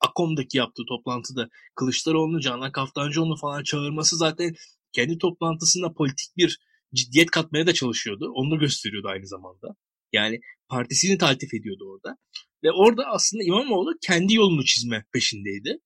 AKOM'daki 0.00 0.58
yaptığı 0.58 0.82
toplantıda 0.88 1.48
Kılıçdaroğlu'nu, 1.74 2.40
Canan 2.40 2.72
Kaftancıoğlu'nu 2.72 3.36
falan 3.36 3.62
çağırması 3.62 4.16
zaten 4.16 4.54
kendi 4.92 5.18
toplantısında 5.18 5.92
politik 5.92 6.36
bir 6.36 6.58
ciddiyet 6.94 7.30
katmaya 7.30 7.66
da 7.66 7.74
çalışıyordu. 7.74 8.30
Onu 8.34 8.50
da 8.50 8.56
gösteriyordu 8.56 9.08
aynı 9.08 9.26
zamanda. 9.26 9.68
Yani 10.12 10.40
partisini 10.68 11.18
taltif 11.18 11.54
ediyordu 11.54 11.84
orada. 11.92 12.16
Ve 12.64 12.72
orada 12.72 13.02
aslında 13.06 13.42
İmamoğlu 13.44 13.90
kendi 14.06 14.34
yolunu 14.34 14.64
çizme 14.64 15.04
peşindeydi. 15.12 15.78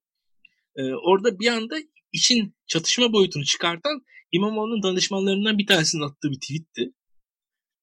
Ee, 0.76 0.82
orada 0.82 1.38
bir 1.38 1.48
anda 1.48 1.76
için 2.12 2.54
çatışma 2.66 3.12
boyutunu 3.12 3.44
çıkartan 3.44 4.00
İmamoğlu'nun 4.32 4.82
danışmanlarından 4.82 5.58
bir 5.58 5.66
tanesinin 5.66 6.02
attığı 6.02 6.30
bir 6.30 6.40
tweetti. 6.40 6.92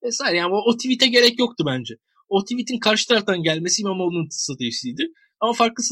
Vesaire 0.02 0.36
yani 0.36 0.54
o, 0.54 0.58
o 0.70 0.76
tweet'e 0.76 1.06
gerek 1.06 1.38
yoktu 1.38 1.64
bence. 1.66 1.94
O 2.28 2.44
tweet'in 2.44 2.78
karşı 2.78 3.08
taraftan 3.08 3.42
gelmesi 3.42 3.82
İmamoğlu'nun 3.82 4.28
stratejisiydi. 4.30 5.08
Ama 5.42 5.52
farklı 5.52 5.84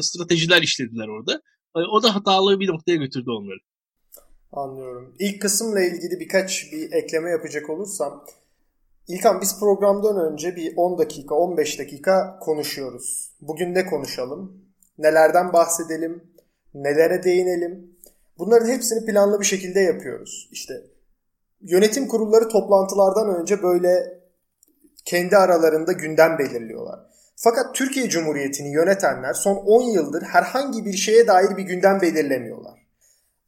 stratejiler 0.00 0.62
işlediler 0.62 1.08
orada. 1.08 1.32
Ee, 1.76 1.78
o 1.78 2.02
da 2.02 2.14
hatalı 2.14 2.60
bir 2.60 2.68
noktaya 2.68 2.96
götürdü 2.96 3.30
onları. 3.30 3.58
Anlıyorum. 4.52 5.14
İlk 5.18 5.42
kısımla 5.42 5.80
ilgili 5.80 6.20
birkaç 6.20 6.72
bir 6.72 6.92
ekleme 6.92 7.30
yapacak 7.30 7.70
olursam. 7.70 8.24
İlkan 9.08 9.40
biz 9.40 9.60
programdan 9.60 10.32
önce 10.32 10.56
bir 10.56 10.72
10 10.76 10.98
dakika 10.98 11.34
15 11.34 11.78
dakika 11.78 12.38
konuşuyoruz. 12.40 13.30
Bugün 13.40 13.74
ne 13.74 13.86
konuşalım? 13.86 14.64
Nelerden 14.98 15.52
bahsedelim? 15.52 16.24
Nelere 16.74 17.22
değinelim? 17.22 17.96
Bunların 18.38 18.68
hepsini 18.68 19.06
planlı 19.06 19.40
bir 19.40 19.46
şekilde 19.46 19.80
yapıyoruz. 19.80 20.48
İşte 20.52 20.74
yönetim 21.60 22.08
kurulları 22.08 22.48
toplantılardan 22.48 23.40
önce 23.40 23.62
böyle 23.62 24.20
kendi 25.04 25.36
aralarında 25.36 25.92
gündem 25.92 26.38
belirliyorlar. 26.38 27.00
Fakat 27.40 27.74
Türkiye 27.74 28.08
Cumhuriyeti'ni 28.08 28.72
yönetenler 28.72 29.34
son 29.34 29.56
10 29.56 29.82
yıldır 29.82 30.22
herhangi 30.22 30.84
bir 30.84 30.92
şeye 30.92 31.26
dair 31.26 31.56
bir 31.56 31.62
gündem 31.62 32.00
belirlemiyorlar. 32.00 32.88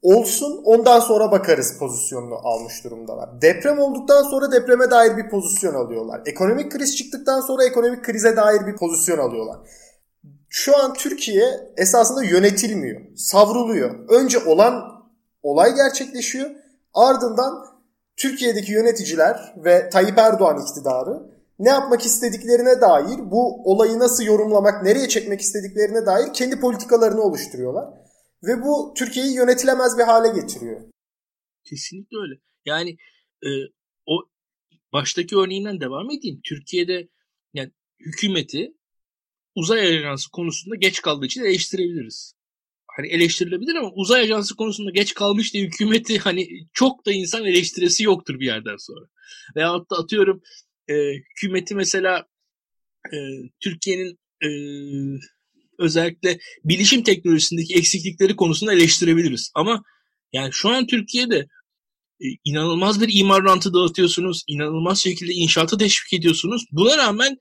Olsun 0.03 0.63
ondan 0.65 1.01
sonra 1.01 1.31
bakarız 1.31 1.79
pozisyonunu 1.79 2.35
almış 2.35 2.85
durumdalar. 2.85 3.43
Deprem 3.43 3.79
olduktan 3.79 4.23
sonra 4.23 4.53
depreme 4.53 4.91
dair 4.91 5.17
bir 5.17 5.29
pozisyon 5.29 5.75
alıyorlar. 5.75 6.21
Ekonomik 6.27 6.73
kriz 6.73 6.97
çıktıktan 6.97 7.41
sonra 7.41 7.65
ekonomik 7.65 8.05
krize 8.05 8.37
dair 8.37 8.67
bir 8.67 8.77
pozisyon 8.77 9.19
alıyorlar. 9.19 9.59
Şu 10.49 10.77
an 10.77 10.95
Türkiye 10.95 11.45
esasında 11.77 12.23
yönetilmiyor. 12.25 13.01
Savruluyor. 13.17 14.09
Önce 14.09 14.39
olan 14.39 15.05
olay 15.43 15.75
gerçekleşiyor. 15.75 16.51
Ardından 16.95 17.67
Türkiye'deki 18.17 18.73
yöneticiler 18.73 19.55
ve 19.57 19.91
Tayyip 19.91 20.19
Erdoğan 20.19 20.63
iktidarı 20.69 21.40
ne 21.61 21.69
yapmak 21.69 22.03
istediklerine 22.03 22.81
dair, 22.81 23.19
bu 23.31 23.73
olayı 23.73 23.99
nasıl 23.99 24.25
yorumlamak, 24.25 24.83
nereye 24.83 25.09
çekmek 25.09 25.41
istediklerine 25.41 26.07
dair 26.07 26.35
kendi 26.35 26.61
politikalarını 26.61 27.23
oluşturuyorlar. 27.23 27.85
Ve 28.43 28.63
bu 28.63 28.95
Türkiye'yi 28.97 29.35
yönetilemez 29.35 29.99
bir 29.99 30.03
hale 30.03 30.41
getiriyor. 30.41 30.81
Kesinlikle 31.65 32.17
öyle. 32.17 32.41
Yani 32.65 32.91
e, 33.43 33.49
o 34.07 34.29
baştaki 34.93 35.37
örneğinden 35.37 35.81
devam 35.81 36.11
edeyim. 36.11 36.41
Türkiye'de 36.45 37.09
yani 37.55 37.71
hükümeti 38.01 38.75
uzay 39.55 39.99
ajansı 39.99 40.31
konusunda 40.31 40.77
geç 40.77 41.03
kaldığı 41.03 41.27
için 41.27 41.45
eleştirebiliriz. 41.45 42.35
Hani 42.97 43.09
eleştirilebilir 43.09 43.75
ama 43.75 43.91
uzay 43.95 44.21
ajansı 44.21 44.57
konusunda 44.57 44.91
geç 44.91 45.15
kalmış 45.15 45.55
diye 45.55 45.65
hükümeti 45.65 46.19
hani 46.19 46.49
çok 46.73 47.07
da 47.07 47.13
insan 47.13 47.45
eleştirisi 47.47 48.05
yoktur 48.05 48.41
bir 48.41 48.47
yerden 48.47 48.77
sonra. 48.77 49.07
Veyahut 49.57 49.91
da 49.91 49.97
atıyorum 49.97 50.43
e, 50.91 50.95
hükümeti 51.15 51.75
mesela 51.75 52.27
e, 53.13 53.17
Türkiye'nin 53.61 54.19
e, 54.43 54.49
özellikle 55.79 56.39
bilişim 56.65 57.03
teknolojisindeki 57.03 57.75
eksiklikleri 57.75 58.37
konusunda 58.37 58.73
eleştirebiliriz. 58.73 59.51
Ama 59.55 59.83
yani 60.33 60.51
şu 60.53 60.69
an 60.69 60.87
Türkiye'de 60.87 61.47
e, 62.21 62.27
inanılmaz 62.45 63.01
bir 63.01 63.09
imar 63.13 63.45
rantı 63.45 63.75
dağıtıyorsunuz. 63.75 64.45
inanılmaz 64.47 65.03
şekilde 65.03 65.33
inşaatı 65.33 65.79
teşvik 65.79 66.13
ediyorsunuz. 66.13 66.65
Buna 66.73 66.99
rağmen 66.99 67.37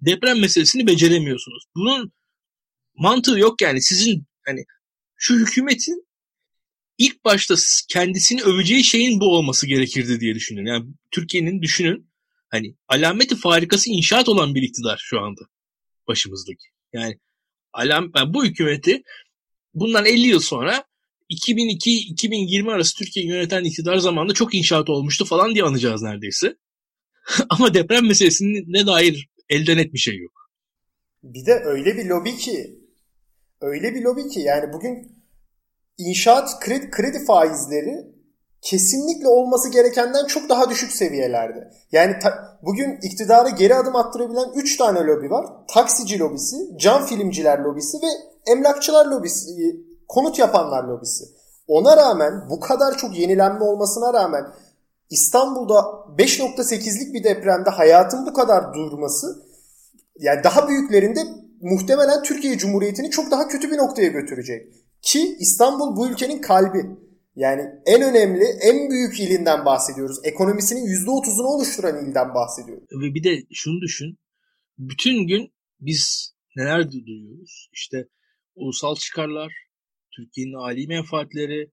deprem 0.00 0.40
meselesini 0.40 0.86
beceremiyorsunuz. 0.86 1.64
Bunun 1.76 2.12
mantığı 2.94 3.38
yok 3.38 3.62
yani. 3.62 3.82
Sizin 3.82 4.26
hani 4.46 4.64
şu 5.16 5.34
hükümetin 5.34 6.06
ilk 6.98 7.24
başta 7.24 7.54
kendisini 7.88 8.42
öveceği 8.42 8.84
şeyin 8.84 9.20
bu 9.20 9.36
olması 9.36 9.66
gerekirdi 9.66 10.20
diye 10.20 10.34
düşünüyorum. 10.34 10.72
Yani 10.72 10.94
Türkiye'nin 11.10 11.62
düşünün 11.62 12.11
hani 12.52 12.74
alameti 12.88 13.36
farikası 13.36 13.90
inşaat 13.90 14.28
olan 14.28 14.54
bir 14.54 14.62
iktidar 14.62 15.00
şu 15.04 15.20
anda 15.20 15.40
başımızdaki. 16.08 16.66
Yani 16.92 17.18
alam, 17.72 18.10
yani 18.16 18.34
bu 18.34 18.44
hükümeti 18.44 19.02
bundan 19.74 20.06
50 20.06 20.26
yıl 20.26 20.40
sonra 20.40 20.84
2002-2020 21.30 22.72
arası 22.72 22.96
Türkiye 22.96 23.26
yöneten 23.26 23.64
iktidar 23.64 23.96
zamanında 23.96 24.34
çok 24.34 24.54
inşaat 24.54 24.90
olmuştu 24.90 25.24
falan 25.24 25.54
diye 25.54 25.64
anacağız 25.64 26.02
neredeyse. 26.02 26.56
Ama 27.48 27.74
deprem 27.74 28.06
meselesinin 28.06 28.64
ne 28.68 28.86
dair 28.86 29.28
elden 29.48 29.78
et 29.78 29.92
bir 29.92 29.98
şey 29.98 30.18
yok. 30.18 30.50
Bir 31.22 31.46
de 31.46 31.52
öyle 31.64 31.96
bir 31.96 32.04
lobi 32.04 32.36
ki 32.36 32.78
öyle 33.60 33.94
bir 33.94 34.02
lobi 34.02 34.28
ki 34.28 34.40
yani 34.40 34.72
bugün 34.72 35.24
inşaat 35.98 36.60
kredi, 36.60 36.90
kredi 36.90 37.24
faizleri 37.24 38.21
kesinlikle 38.62 39.28
olması 39.28 39.68
gerekenden 39.68 40.26
çok 40.26 40.48
daha 40.48 40.70
düşük 40.70 40.92
seviyelerde. 40.92 41.70
Yani 41.92 42.18
ta, 42.22 42.58
bugün 42.62 42.98
iktidara 43.02 43.48
geri 43.48 43.74
adım 43.74 43.96
attırabilen 43.96 44.48
3 44.54 44.76
tane 44.76 45.00
lobi 45.00 45.30
var. 45.30 45.46
Taksici 45.68 46.18
lobisi, 46.18 46.56
cam 46.76 47.06
filmciler 47.06 47.58
lobisi 47.58 47.96
ve 47.96 48.06
emlakçılar 48.52 49.06
lobisi, 49.06 49.50
konut 50.08 50.38
yapanlar 50.38 50.84
lobisi. 50.84 51.24
Ona 51.68 51.96
rağmen 51.96 52.50
bu 52.50 52.60
kadar 52.60 52.96
çok 52.96 53.18
yenilenme 53.18 53.64
olmasına 53.64 54.12
rağmen 54.14 54.44
İstanbul'da 55.10 55.74
5.8'lik 56.18 57.14
bir 57.14 57.24
depremde 57.24 57.70
hayatın 57.70 58.26
bu 58.26 58.32
kadar 58.32 58.74
durması 58.74 59.42
yani 60.18 60.44
daha 60.44 60.68
büyüklerinde 60.68 61.20
muhtemelen 61.60 62.22
Türkiye 62.22 62.58
Cumhuriyeti'ni 62.58 63.10
çok 63.10 63.30
daha 63.30 63.48
kötü 63.48 63.70
bir 63.70 63.78
noktaya 63.78 64.08
götürecek. 64.08 64.72
Ki 65.02 65.36
İstanbul 65.40 65.96
bu 65.96 66.08
ülkenin 66.08 66.40
kalbi. 66.40 66.96
Yani 67.36 67.62
en 67.86 68.02
önemli, 68.02 68.44
en 68.62 68.90
büyük 68.90 69.20
ilinden 69.20 69.64
bahsediyoruz. 69.64 70.16
Ekonomisinin 70.24 70.80
%30'unu 70.80 71.46
oluşturan 71.46 72.10
ilden 72.10 72.34
bahsediyoruz. 72.34 72.88
Ve 73.02 73.14
bir 73.14 73.24
de 73.24 73.42
şunu 73.52 73.80
düşün. 73.80 74.18
Bütün 74.78 75.26
gün 75.26 75.54
biz 75.80 76.34
neler 76.56 76.92
duyuyoruz? 76.92 77.68
İşte 77.72 78.08
ulusal 78.54 78.96
çıkarlar, 78.96 79.52
Türkiye'nin 80.16 80.54
âli 80.54 80.86
menfaatleri, 80.86 81.70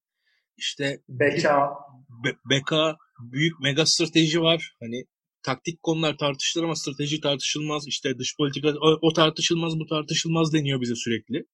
işte 0.58 1.02
beka, 1.10 1.70
be, 2.26 2.30
beka, 2.50 2.98
büyük 3.32 3.60
mega 3.60 3.86
strateji 3.86 4.42
var. 4.42 4.76
Hani 4.80 5.06
taktik 5.44 5.84
konular 5.84 6.18
tartışılır 6.18 6.64
ama 6.64 6.76
strateji 6.76 7.22
tartışılmaz. 7.22 7.88
İşte 7.88 8.18
dış 8.20 8.38
politika 8.38 8.70
o, 8.70 9.00
o 9.02 9.14
tartışılmaz, 9.14 9.80
bu 9.80 9.86
tartışılmaz 9.86 10.54
deniyor 10.54 10.82
bize 10.82 10.96
sürekli. 10.96 11.46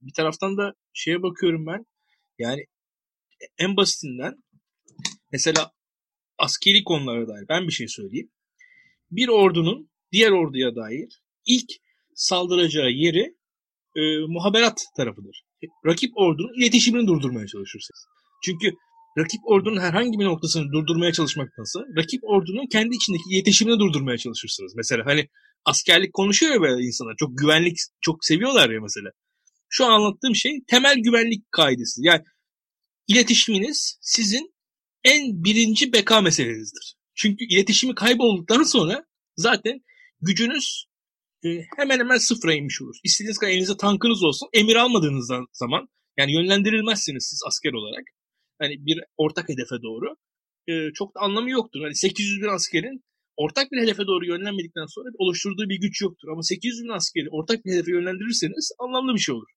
Bir 0.00 0.12
taraftan 0.12 0.56
da 0.56 0.74
şeye 0.92 1.22
bakıyorum 1.22 1.66
ben. 1.66 1.86
Yani 2.38 2.66
en 3.58 3.76
basitinden 3.76 4.34
mesela 5.32 5.72
askeri 6.38 6.84
konulara 6.84 7.28
dair 7.28 7.48
ben 7.48 7.66
bir 7.66 7.72
şey 7.72 7.88
söyleyeyim. 7.88 8.30
Bir 9.10 9.28
ordunun 9.28 9.90
diğer 10.12 10.30
orduya 10.30 10.76
dair 10.76 11.22
ilk 11.46 11.70
saldıracağı 12.14 12.90
yeri 12.90 13.36
e, 13.96 14.02
muhaberat 14.28 14.84
tarafıdır. 14.96 15.44
Rakip 15.86 16.12
ordunun 16.16 16.60
iletişimini 16.60 17.06
durdurmaya 17.06 17.46
çalışırsınız. 17.46 18.06
Çünkü 18.44 18.72
rakip 19.18 19.40
ordunun 19.44 19.80
herhangi 19.80 20.18
bir 20.18 20.24
noktasını 20.24 20.72
durdurmaya 20.72 21.12
çalışmaktansa 21.12 21.80
rakip 21.96 22.20
ordunun 22.24 22.66
kendi 22.72 22.96
içindeki 22.96 23.24
iletişimini 23.30 23.78
durdurmaya 23.78 24.18
çalışırsınız. 24.18 24.72
Mesela 24.76 25.06
hani 25.06 25.28
askerlik 25.64 26.12
konuşuyor 26.12 26.54
ya 26.54 26.60
böyle 26.60 26.86
insanlar. 26.86 27.14
Çok 27.18 27.38
güvenlik 27.38 27.76
çok 28.00 28.24
seviyorlar 28.24 28.70
ya 28.70 28.80
mesela. 28.80 29.10
Şu 29.68 29.86
an 29.86 29.90
anlattığım 29.90 30.34
şey 30.34 30.52
temel 30.66 30.96
güvenlik 30.98 31.52
kaidesi. 31.52 32.00
Yani 32.04 32.22
iletişiminiz 33.10 33.98
sizin 34.00 34.54
en 35.04 35.44
birinci 35.44 35.92
beka 35.92 36.20
meselenizdir. 36.20 36.96
Çünkü 37.14 37.44
iletişimi 37.44 37.94
kaybolduktan 37.94 38.62
sonra 38.62 39.04
zaten 39.36 39.80
gücünüz 40.20 40.84
e, 41.44 41.48
hemen 41.76 41.98
hemen 41.98 42.18
sıfıra 42.18 42.54
inmiş 42.54 42.82
olur. 42.82 42.96
İstediğiniz 43.04 43.38
kadar 43.38 43.52
elinizde 43.52 43.76
tankınız 43.76 44.22
olsun. 44.22 44.48
Emir 44.52 44.76
almadığınız 44.76 45.32
zaman 45.52 45.88
yani 46.16 46.32
yönlendirilmezsiniz 46.32 47.26
siz 47.30 47.40
asker 47.46 47.72
olarak. 47.72 48.04
Hani 48.58 48.86
bir 48.86 49.00
ortak 49.16 49.48
hedefe 49.48 49.76
doğru. 49.82 50.16
E, 50.68 50.92
çok 50.94 51.14
da 51.14 51.20
anlamı 51.20 51.50
yoktur. 51.50 51.80
Hani 51.82 51.94
800 51.94 52.42
bin 52.42 52.48
askerin 52.48 53.04
ortak 53.36 53.72
bir 53.72 53.82
hedefe 53.82 54.06
doğru 54.06 54.26
yönlenmedikten 54.26 54.86
sonra 54.94 55.08
oluşturduğu 55.18 55.68
bir 55.68 55.80
güç 55.80 56.02
yoktur. 56.02 56.28
Ama 56.28 56.42
800 56.42 56.84
bin 56.84 56.88
askeri 56.88 57.28
ortak 57.30 57.64
bir 57.64 57.72
hedefe 57.72 57.90
yönlendirirseniz 57.90 58.72
anlamlı 58.78 59.14
bir 59.14 59.20
şey 59.20 59.34
olur. 59.34 59.50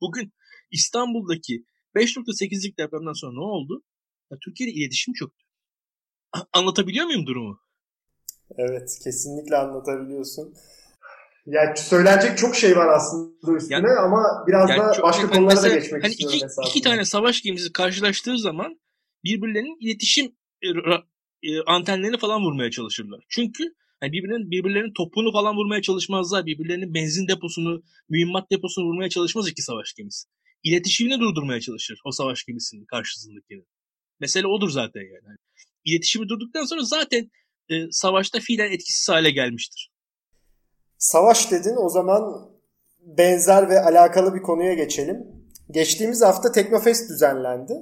Bugün 0.00 0.32
İstanbul'daki 0.70 1.64
5.8'lik 1.98 2.78
depremden 2.78 3.12
sonra 3.12 3.32
ne 3.32 3.40
oldu? 3.40 3.82
Ya, 4.30 4.38
Türkiye'de 4.44 4.72
iletişim 4.72 5.14
çöktü. 5.14 5.44
Anlatabiliyor 6.52 7.06
muyum 7.06 7.26
durumu? 7.26 7.60
Evet 8.58 8.98
kesinlikle 9.04 9.56
anlatabiliyorsun. 9.56 10.54
Yani 11.46 11.76
söylenecek 11.76 12.38
çok 12.38 12.56
şey 12.56 12.76
var 12.76 12.88
aslında 12.88 13.56
üstüne 13.56 13.74
yani, 13.74 13.88
ama 13.88 14.44
biraz 14.46 14.70
yani 14.70 14.80
da 14.80 14.92
çok, 14.92 15.04
başka 15.04 15.30
konulara 15.30 15.54
mesela, 15.54 15.74
da 15.74 15.78
geçmek 15.78 16.04
hani 16.04 16.12
istiyorum. 16.12 16.48
Iki, 16.66 16.68
iki 16.70 16.82
tane 16.82 17.04
savaş 17.04 17.42
gemisi 17.42 17.72
karşılaştığı 17.72 18.38
zaman 18.38 18.80
birbirlerinin 19.24 19.76
iletişim 19.80 20.32
e, 20.62 20.68
e, 21.42 21.62
antenlerini 21.66 22.18
falan 22.18 22.42
vurmaya 22.42 22.70
çalışırlar. 22.70 23.24
Çünkü 23.28 23.74
yani 24.02 24.12
birbirinin 24.12 24.50
birbirlerinin 24.50 24.92
topunu 24.92 25.32
falan 25.32 25.56
vurmaya 25.56 25.82
çalışmazlar. 25.82 26.46
Birbirlerinin 26.46 26.94
benzin 26.94 27.28
deposunu, 27.28 27.82
mühimmat 28.08 28.50
deposunu 28.50 28.84
vurmaya 28.84 29.08
çalışmaz 29.08 29.48
iki 29.48 29.62
savaş 29.62 29.94
gemisi. 29.94 30.28
İletişimini 30.62 31.20
durdurmaya 31.20 31.60
çalışır 31.60 32.00
o 32.04 32.12
savaş 32.12 32.44
gemisinin 32.44 32.84
karşısındakini. 32.84 33.64
Mesele 34.20 34.46
odur 34.46 34.70
zaten 34.70 35.00
yani. 35.00 35.24
yani 35.26 35.38
iletişimi 35.84 36.28
durduktan 36.28 36.64
sonra 36.64 36.84
zaten 36.84 37.30
e, 37.70 37.74
savaşta 37.90 38.40
fiilen 38.40 38.72
etkisiz 38.72 39.08
hale 39.08 39.30
gelmiştir. 39.30 39.90
Savaş 40.98 41.50
dedin 41.50 41.76
o 41.76 41.88
zaman 41.88 42.50
benzer 43.00 43.68
ve 43.68 43.80
alakalı 43.80 44.34
bir 44.34 44.42
konuya 44.42 44.74
geçelim. 44.74 45.18
Geçtiğimiz 45.70 46.22
hafta 46.22 46.52
Teknofest 46.52 47.10
düzenlendi. 47.10 47.72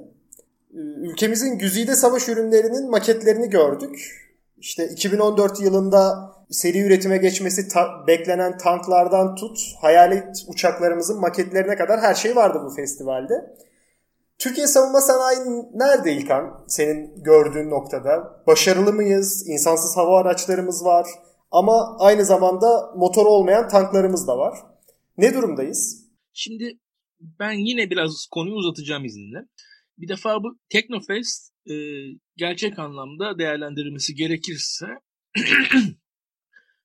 Ülkemizin 1.01 1.57
güzide 1.57 1.95
savaş 1.95 2.29
ürünlerinin 2.29 2.89
maketlerini 2.89 3.49
gördük. 3.49 4.23
İşte 4.57 4.89
2014 4.91 5.61
yılında 5.61 6.31
seri 6.49 6.79
üretime 6.79 7.17
geçmesi 7.17 7.67
ta- 7.67 8.07
beklenen 8.07 8.57
tanklardan 8.57 9.35
tut, 9.35 9.59
hayalet 9.81 10.45
uçaklarımızın 10.47 11.19
maketlerine 11.19 11.75
kadar 11.75 11.99
her 11.99 12.15
şey 12.15 12.35
vardı 12.35 12.61
bu 12.65 12.75
festivalde. 12.75 13.33
Türkiye 14.39 14.67
savunma 14.67 15.01
sanayi 15.01 15.39
nerede 15.73 16.13
İlkan 16.13 16.65
senin 16.67 17.23
gördüğün 17.23 17.69
noktada? 17.69 18.43
Başarılı 18.47 18.93
mıyız? 18.93 19.47
İnsansız 19.47 19.97
hava 19.97 20.19
araçlarımız 20.19 20.85
var. 20.85 21.07
Ama 21.51 21.97
aynı 21.99 22.25
zamanda 22.25 22.91
motor 22.95 23.25
olmayan 23.25 23.67
tanklarımız 23.69 24.27
da 24.27 24.37
var. 24.37 24.59
Ne 25.17 25.33
durumdayız? 25.33 26.07
Şimdi 26.33 26.79
ben 27.19 27.51
yine 27.51 27.89
biraz 27.89 28.27
konuyu 28.31 28.55
uzatacağım 28.55 29.05
izninle. 29.05 29.37
Bir 29.97 30.07
defa 30.07 30.43
bu 30.43 30.57
Teknofest 30.69 31.51
e, 31.69 31.75
gerçek 32.37 32.79
anlamda 32.79 33.39
değerlendirilmesi 33.39 34.15
gerekirse 34.15 34.85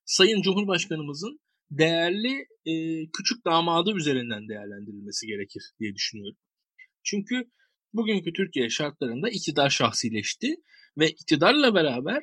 Sayın 0.04 0.42
Cumhurbaşkanımızın 0.42 1.40
değerli 1.70 2.46
e, 2.66 2.74
küçük 3.18 3.44
damadı 3.46 3.92
üzerinden 3.96 4.48
değerlendirilmesi 4.48 5.26
gerekir 5.26 5.62
diye 5.80 5.94
düşünüyorum. 5.94 6.38
Çünkü 7.02 7.44
bugünkü 7.92 8.32
Türkiye 8.32 8.70
şartlarında 8.70 9.30
iktidar 9.30 9.70
şahsileşti 9.70 10.54
ve 10.98 11.10
iktidarla 11.10 11.74
beraber 11.74 12.22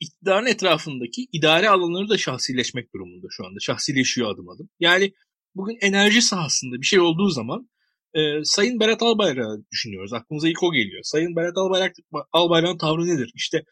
iktidarın 0.00 0.46
etrafındaki 0.46 1.26
idare 1.32 1.68
alanları 1.68 2.08
da 2.08 2.18
şahsileşmek 2.18 2.94
durumunda 2.94 3.26
şu 3.30 3.46
anda. 3.46 3.60
Şahsileşiyor 3.60 4.34
adım 4.34 4.48
adım. 4.48 4.68
Yani 4.80 5.12
bugün 5.54 5.78
enerji 5.80 6.22
sahasında 6.22 6.80
bir 6.80 6.86
şey 6.86 7.00
olduğu 7.00 7.28
zaman 7.28 7.70
e, 8.14 8.44
Sayın 8.44 8.80
Berat 8.80 9.02
Albayrak'ı 9.02 9.64
düşünüyoruz. 9.72 10.12
Aklımıza 10.12 10.48
ilk 10.48 10.62
o 10.62 10.72
geliyor. 10.72 11.00
Sayın 11.02 11.36
Berat 11.36 11.56
Albayrak, 11.56 11.96
Albayrak'ın 12.32 12.78
tavrı 12.78 13.06
nedir? 13.06 13.32
İşte 13.34 13.64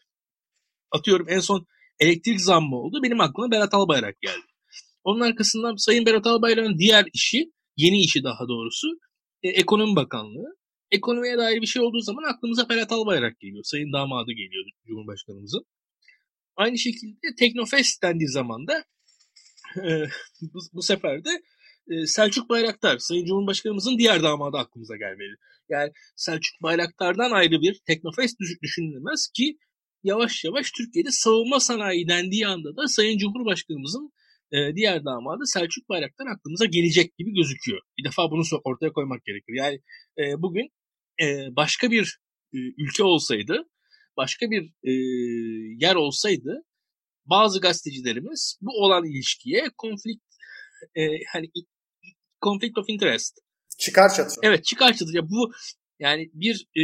atıyorum 0.91 1.29
en 1.29 1.39
son 1.39 1.65
elektrik 1.99 2.41
zammı 2.41 2.75
oldu. 2.75 2.99
Benim 3.03 3.21
aklıma 3.21 3.51
Berat 3.51 3.73
Albayrak 3.73 4.21
geldi. 4.21 4.45
Onun 5.03 5.21
arkasından 5.21 5.75
Sayın 5.75 6.05
Berat 6.05 6.27
Albayrak'ın 6.27 6.77
diğer 6.77 7.05
işi, 7.13 7.51
yeni 7.77 8.01
işi 8.01 8.23
daha 8.23 8.47
doğrusu, 8.47 8.87
e, 9.43 9.49
Ekonomi 9.49 9.95
Bakanlığı. 9.95 10.55
Ekonomiye 10.91 11.37
dair 11.37 11.61
bir 11.61 11.67
şey 11.67 11.81
olduğu 11.81 12.01
zaman 12.01 12.23
aklımıza 12.33 12.69
Berat 12.69 12.91
Albayrak 12.91 13.39
geliyor. 13.39 13.63
Sayın 13.63 13.93
damadı 13.93 14.31
geliyor 14.31 14.65
Cumhurbaşkanımızın. 14.87 15.65
Aynı 16.55 16.77
şekilde 16.77 17.35
Teknofest 17.39 18.03
dendiği 18.03 18.29
zaman 18.29 18.67
da 18.67 18.85
e, 19.77 20.07
bu, 20.41 20.59
bu 20.73 20.81
sefer 20.81 21.25
de 21.25 21.29
e, 21.89 22.05
Selçuk 22.05 22.49
Bayraktar, 22.49 22.97
Sayın 22.97 23.25
Cumhurbaşkanımızın 23.25 23.97
diğer 23.97 24.23
damadı 24.23 24.57
aklımıza 24.57 24.97
gelmeli. 24.97 25.35
Yani 25.69 25.91
Selçuk 26.15 26.61
Bayraktar'dan 26.63 27.31
ayrı 27.31 27.61
bir 27.61 27.81
Teknofest 27.87 28.37
düşünülmez 28.63 29.27
ki 29.35 29.57
yavaş 30.03 30.43
yavaş 30.43 30.71
Türkiye'de 30.71 31.11
savunma 31.11 31.59
sanayi 31.59 32.07
dendiği 32.07 32.47
anda 32.47 32.75
da 32.75 32.87
Sayın 32.87 33.17
Cumhurbaşkanımızın 33.17 34.11
e, 34.51 34.75
diğer 34.75 35.05
damadı 35.05 35.43
Selçuk 35.45 35.89
Bayraktar 35.89 36.25
aklımıza 36.27 36.65
gelecek 36.65 37.17
gibi 37.17 37.33
gözüküyor. 37.33 37.81
Bir 37.97 38.03
defa 38.03 38.31
bunu 38.31 38.41
ortaya 38.63 38.93
koymak 38.93 39.25
gerekir. 39.25 39.53
Yani 39.53 39.81
e, 40.17 40.41
bugün 40.41 40.69
e, 41.21 41.55
başka 41.55 41.91
bir 41.91 42.19
e, 42.53 42.57
ülke 42.77 43.03
olsaydı 43.03 43.69
başka 44.17 44.51
bir 44.51 44.63
e, 44.83 44.91
yer 45.85 45.95
olsaydı 45.95 46.63
bazı 47.25 47.61
gazetecilerimiz 47.61 48.57
bu 48.61 48.71
olan 48.71 49.05
ilişkiye 49.05 49.69
konflikt 49.77 50.23
e, 50.95 51.01
hani 51.33 51.47
conflict 52.41 52.77
of 52.77 52.85
interest 52.89 53.39
çıkar 53.79 54.13
çatışma. 54.13 54.41
Evet 54.43 54.65
çıkar 54.65 54.93
çatışma. 54.93 55.29
Bu 55.29 55.51
yani 55.99 56.29
bir 56.33 56.67
e, 56.77 56.83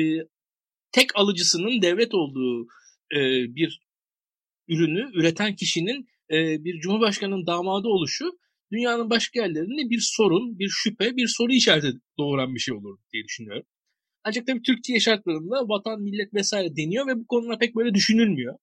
tek 0.91 1.15
alıcısının 1.15 1.81
devlet 1.81 2.13
olduğu 2.13 2.67
e, 3.13 3.19
bir 3.55 3.81
ürünü 4.67 5.11
üreten 5.13 5.55
kişinin 5.55 6.07
e, 6.31 6.63
bir 6.63 6.79
cumhurbaşkanının 6.79 7.47
damadı 7.47 7.87
oluşu 7.87 8.31
dünyanın 8.71 9.09
başka 9.09 9.39
yerlerinde 9.39 9.89
bir 9.89 9.99
sorun, 10.01 10.59
bir 10.59 10.69
şüphe, 10.69 11.15
bir 11.15 11.27
soru 11.27 11.53
işareti 11.53 11.87
doğuran 12.17 12.55
bir 12.55 12.59
şey 12.59 12.73
olur 12.73 12.97
diye 13.13 13.23
düşünüyorum. 13.23 13.63
Ancak 14.23 14.47
tabii 14.47 14.61
Türkiye 14.61 14.99
şartlarında 14.99 15.55
vatan, 15.55 16.01
millet 16.01 16.33
vesaire 16.33 16.75
deniyor 16.75 17.07
ve 17.07 17.15
bu 17.19 17.27
konular 17.27 17.59
pek 17.59 17.75
böyle 17.75 17.93
düşünülmüyor. 17.93 18.57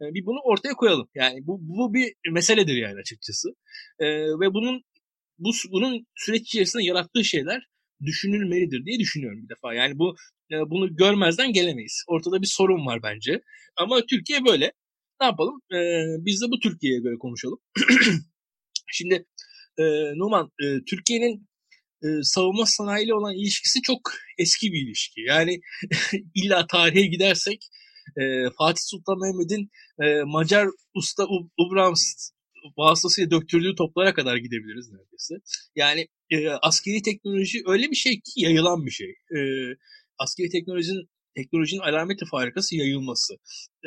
Yani 0.00 0.14
bir 0.14 0.26
bunu 0.26 0.38
ortaya 0.44 0.74
koyalım. 0.74 1.08
Yani 1.14 1.46
bu, 1.46 1.58
bu 1.60 1.94
bir 1.94 2.12
meseledir 2.30 2.76
yani 2.76 3.00
açıkçası. 3.00 3.48
Ee, 3.98 4.06
ve 4.40 4.54
bunun 4.54 4.82
bu 5.38 5.50
bunun 5.70 6.06
süreç 6.16 6.42
içerisinde 6.42 6.84
yarattığı 6.84 7.24
şeyler 7.24 7.68
düşünülmelidir 8.04 8.84
diye 8.84 8.98
düşünüyorum 8.98 9.42
bir 9.42 9.48
defa. 9.48 9.74
Yani 9.74 9.98
bu 9.98 10.08
e, 10.10 10.39
bunu 10.50 10.96
görmezden 10.96 11.52
gelemeyiz. 11.52 12.04
Ortada 12.08 12.42
bir 12.42 12.46
sorun 12.46 12.86
var 12.86 13.02
bence. 13.02 13.40
Ama 13.76 14.06
Türkiye 14.06 14.44
böyle. 14.44 14.72
Ne 15.20 15.26
yapalım? 15.26 15.60
Ee, 15.74 16.04
biz 16.26 16.42
de 16.42 16.46
bu 16.50 16.60
Türkiye'ye 16.60 17.00
göre 17.00 17.18
konuşalım. 17.18 17.58
Şimdi 18.92 19.26
e, 19.78 19.82
Numan, 20.16 20.50
e, 20.62 20.66
Türkiye'nin 20.90 21.48
e, 22.02 22.08
savunma 22.22 22.66
sanayiyle 22.66 23.14
olan 23.14 23.34
ilişkisi 23.34 23.82
çok 23.82 24.00
eski 24.38 24.72
bir 24.72 24.86
ilişki. 24.86 25.20
Yani 25.20 25.60
illa 26.34 26.66
tarihe 26.66 27.06
gidersek 27.06 27.68
e, 28.20 28.22
Fatih 28.58 28.82
Sultan 28.82 29.18
Mehmet'in 29.18 29.70
e, 30.02 30.22
Macar 30.24 30.68
usta 30.94 31.26
Ubrams 31.58 32.30
vasıtasıyla 32.76 33.30
döktürdüğü 33.30 33.74
toplara 33.74 34.14
kadar 34.14 34.36
gidebiliriz 34.36 34.90
neredeyse. 34.90 35.34
Yani 35.76 36.08
e, 36.30 36.48
askeri 36.48 37.02
teknoloji 37.02 37.62
öyle 37.66 37.90
bir 37.90 37.96
şey 37.96 38.12
ki 38.14 38.32
yayılan 38.36 38.86
bir 38.86 38.90
şey. 38.90 39.10
E, 39.10 39.40
askeri 40.24 40.48
teknolojinin 40.48 41.04
teknolojinin 41.36 41.80
alameti 41.80 42.24
farikası 42.30 42.76
yayılması. 42.76 43.34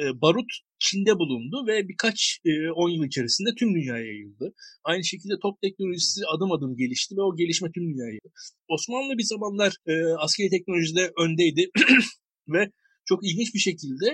E, 0.01 0.03
barut 0.21 0.51
Çin'de 0.79 1.15
bulundu 1.21 1.67
ve 1.67 1.87
birkaç 1.87 2.39
10 2.75 2.89
e, 2.89 2.93
yıl 2.93 3.03
içerisinde 3.05 3.49
tüm 3.59 3.75
dünyaya 3.75 4.05
yayıldı. 4.05 4.53
Aynı 4.83 5.03
şekilde 5.03 5.33
top 5.41 5.61
teknolojisi 5.61 6.21
adım 6.35 6.51
adım 6.51 6.77
gelişti 6.77 7.15
ve 7.17 7.21
o 7.21 7.35
gelişme 7.35 7.69
tüm 7.75 7.83
dünyaya 7.83 8.07
yayıldı. 8.07 8.29
Osmanlı 8.67 9.17
bir 9.17 9.23
zamanlar 9.23 9.71
e, 9.87 9.93
askeri 10.25 10.49
teknolojide 10.49 11.11
öndeydi 11.23 11.69
ve 12.53 12.71
çok 13.05 13.19
ilginç 13.27 13.53
bir 13.53 13.59
şekilde 13.59 14.07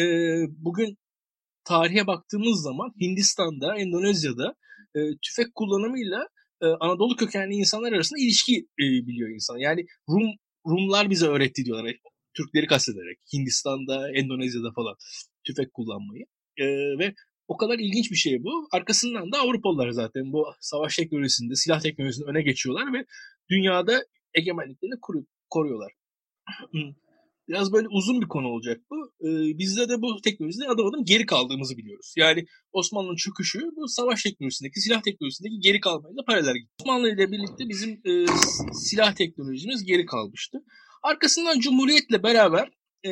e, 0.00 0.04
bugün 0.66 0.96
tarihe 1.64 2.06
baktığımız 2.06 2.62
zaman 2.62 2.90
Hindistan'da, 3.00 3.78
Endonezya'da 3.78 4.54
e, 4.94 5.00
tüfek 5.22 5.54
kullanımıyla 5.54 6.20
e, 6.62 6.66
Anadolu 6.66 7.16
kökenli 7.16 7.54
insanlar 7.54 7.92
arasında 7.92 8.20
ilişki 8.20 8.56
e, 8.56 8.84
biliyor 9.06 9.30
insan. 9.30 9.56
Yani 9.56 9.84
Rum 10.08 10.28
Rumlar 10.66 11.10
bize 11.10 11.26
öğretti 11.26 11.64
diyorlar. 11.64 11.96
Türkleri 12.36 12.66
kastederek 12.66 13.18
Hindistan'da, 13.32 14.12
Endonezya'da 14.12 14.72
falan 14.72 14.94
tüfek 15.44 15.74
kullanmayı. 15.74 16.24
E, 16.56 16.64
ve 16.98 17.14
o 17.48 17.56
kadar 17.56 17.78
ilginç 17.78 18.10
bir 18.10 18.16
şey 18.16 18.44
bu. 18.44 18.68
Arkasından 18.72 19.32
da 19.32 19.38
Avrupalılar 19.38 19.90
zaten 19.90 20.32
bu 20.32 20.46
savaş 20.60 20.96
teknolojisinde, 20.96 21.54
silah 21.54 21.80
teknolojisinde 21.80 22.30
öne 22.30 22.42
geçiyorlar 22.42 22.92
ve 22.92 23.04
dünyada 23.50 24.04
egemenliklerini 24.34 25.00
koruyorlar. 25.50 25.92
Biraz 27.48 27.72
böyle 27.72 27.88
uzun 27.88 28.20
bir 28.20 28.28
konu 28.28 28.48
olacak 28.48 28.80
bu. 28.90 28.96
Ee, 29.20 29.58
bizde 29.58 29.88
de 29.88 30.02
bu 30.02 30.20
teknolojide 30.24 30.68
adım 30.68 30.86
adım 30.86 31.04
geri 31.04 31.26
kaldığımızı 31.26 31.76
biliyoruz. 31.76 32.14
Yani 32.16 32.44
Osmanlı'nın 32.72 33.16
çöküşü 33.16 33.60
bu 33.76 33.88
savaş 33.88 34.22
teknolojisindeki, 34.22 34.80
silah 34.80 35.02
teknolojisindeki 35.02 35.60
geri 35.60 35.80
kalmayla 35.80 36.24
paralel 36.26 36.54
gitti. 36.54 36.72
Osmanlı 36.80 37.08
ile 37.08 37.32
birlikte 37.32 37.68
bizim 37.68 37.90
e, 37.90 38.26
silah 38.72 39.14
teknolojimiz 39.14 39.84
geri 39.84 40.06
kalmıştı. 40.06 40.58
Arkasından 41.02 41.60
Cumhuriyet'le 41.60 42.22
beraber 42.22 42.70
e, 43.06 43.10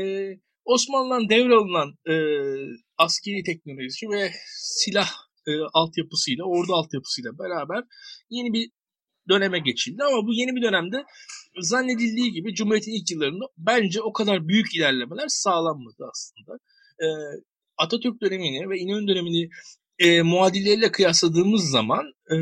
Osmanlı'dan 0.64 1.29
devralınan 1.29 1.88
e, 2.09 2.14
askeri 2.99 3.42
teknoloji 3.42 4.09
ve 4.11 4.33
silah 4.57 5.09
e, 5.47 5.53
altyapısıyla, 5.75 6.44
ordu 6.44 6.75
altyapısıyla 6.75 7.31
beraber 7.38 7.85
yeni 8.31 8.53
bir 8.53 8.70
döneme 9.29 9.59
geçildi. 9.59 10.03
Ama 10.03 10.27
bu 10.27 10.33
yeni 10.35 10.57
bir 10.57 10.63
dönemde 10.63 11.05
zannedildiği 11.61 12.33
gibi 12.33 12.55
Cumhuriyet'in 12.55 12.93
ilk 12.93 13.11
yıllarında 13.11 13.45
bence 13.59 14.03
o 14.03 14.13
kadar 14.13 14.49
büyük 14.49 14.75
ilerlemeler 14.77 15.29
sağlanmadı 15.29 16.05
aslında. 16.13 16.59
E, 17.01 17.07
Atatürk 17.79 18.21
dönemini 18.21 18.71
ve 18.71 18.79
İnönü 18.79 19.09
dönemini 19.09 19.49
e, 19.99 20.23
muadilleriyle 20.23 20.93
kıyasladığımız 20.93 21.71
zaman 21.71 22.05
e, 22.31 22.37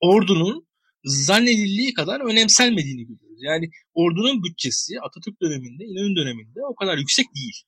ordunun 0.00 0.66
zannedildiği 1.04 1.94
kadar 1.94 2.20
önemsenmediğini 2.20 3.06
görüyoruz. 3.06 3.38
Yani 3.42 3.70
ordunun 3.94 4.42
bütçesi 4.42 5.00
Atatürk 5.00 5.42
döneminde, 5.42 5.84
İnönü 5.84 6.16
döneminde 6.16 6.60
o 6.70 6.74
kadar 6.74 6.98
yüksek 6.98 7.26
değil. 7.36 7.62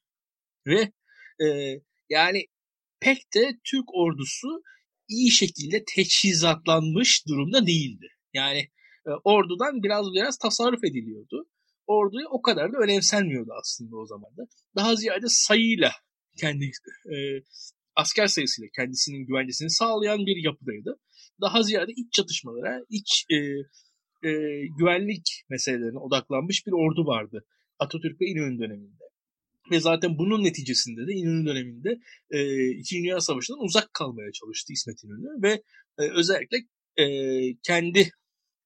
Ve 0.67 0.93
e, 1.45 1.81
yani 2.09 2.47
pek 3.01 3.35
de 3.35 3.59
Türk 3.65 3.95
ordusu 3.95 4.63
iyi 5.09 5.31
şekilde 5.31 5.85
teçhizatlanmış 5.95 7.27
durumda 7.29 7.67
değildi. 7.67 8.07
Yani 8.35 8.59
e, 9.07 9.11
ordudan 9.25 9.83
biraz 9.83 10.07
biraz 10.13 10.39
tasarruf 10.39 10.85
ediliyordu. 10.85 11.47
Orduya 11.87 12.29
o 12.31 12.43
kadar 12.43 12.73
da 12.73 12.79
önemsenmiyordu 12.79 13.51
aslında 13.61 13.97
o 13.97 14.07
zaman 14.07 14.37
da. 14.37 14.43
Daha 14.77 14.97
ziyade 14.97 15.27
sayıyla 15.29 15.93
kendi 16.41 16.65
e, 17.15 17.17
asker 17.97 18.27
sayısıyla 18.27 18.69
kendisinin 18.77 19.27
güvencesini 19.27 19.71
sağlayan 19.71 20.27
bir 20.27 20.45
yapıdaydı. 20.45 20.99
Daha 21.41 21.63
ziyade 21.63 21.93
iç 21.97 22.13
çatışmalara, 22.13 22.81
iç 22.91 23.27
e, 23.31 23.37
e, 24.29 24.31
güvenlik 24.79 25.45
meselelerine 25.51 25.99
odaklanmış 25.99 26.67
bir 26.67 26.73
ordu 26.73 27.07
vardı 27.07 27.45
Atatürk 27.79 28.21
ve 28.21 28.27
İnönü 28.27 28.59
döneminde. 28.59 29.05
Ve 29.71 29.81
zaten 29.81 30.19
bunun 30.19 30.45
neticesinde 30.45 31.07
de 31.07 31.13
İnönü 31.13 31.47
döneminde 31.47 31.99
e, 32.31 32.69
İkinci 32.71 33.03
Dünya 33.03 33.21
Savaşı'ndan 33.21 33.65
uzak 33.65 33.95
kalmaya 33.95 34.33
çalıştı 34.33 34.73
İsmet 34.73 35.05
İnönü 35.05 35.43
ve 35.43 35.63
e, 35.99 36.11
özellikle 36.11 36.57
e, 36.97 37.07
kendi 37.63 38.11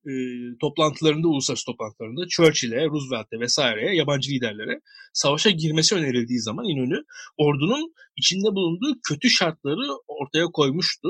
e, 0.09 0.13
toplantılarında, 0.61 1.29
uluslararası 1.29 1.67
toplantılarında 1.67 2.29
Churchill'e, 2.29 2.87
Roosevelt'e 2.87 3.41
vesaireye, 3.41 3.95
yabancı 3.95 4.31
liderlere 4.31 4.81
savaşa 5.13 5.51
girmesi 5.51 5.95
önerildiği 5.95 6.41
zaman 6.41 6.65
İnönü 6.65 7.05
ordunun 7.37 7.95
içinde 8.17 8.49
bulunduğu 8.55 9.01
kötü 9.09 9.31
şartları 9.31 9.99
ortaya 10.09 10.47
koymuştu 10.47 11.09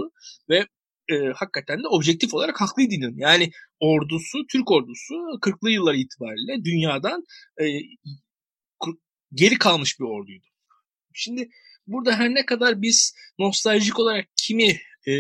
ve 0.49 0.67
e, 1.09 1.15
hakikaten 1.35 1.79
de 1.79 1.89
objektif 1.89 2.35
olarak 2.35 2.61
haklıydı 2.61 2.95
İnönü. 2.95 3.21
Yani 3.21 3.51
ordusu, 3.81 4.47
Türk 4.53 4.71
ordusu 4.71 5.15
40'lı 5.43 5.71
yıllar 5.71 5.95
itibariyle 5.95 6.65
dünyadan 6.65 7.25
e, 7.61 7.65
geri 9.35 9.59
kalmış 9.59 10.01
bir 10.01 10.05
orduydu. 10.05 10.47
Şimdi 11.15 11.49
burada 11.87 12.13
her 12.17 12.31
ne 12.31 12.47
kadar 12.47 12.83
biz 12.83 13.15
nostaljik 13.39 13.99
olarak 13.99 14.27
kimi 14.37 14.77
e, 15.09 15.13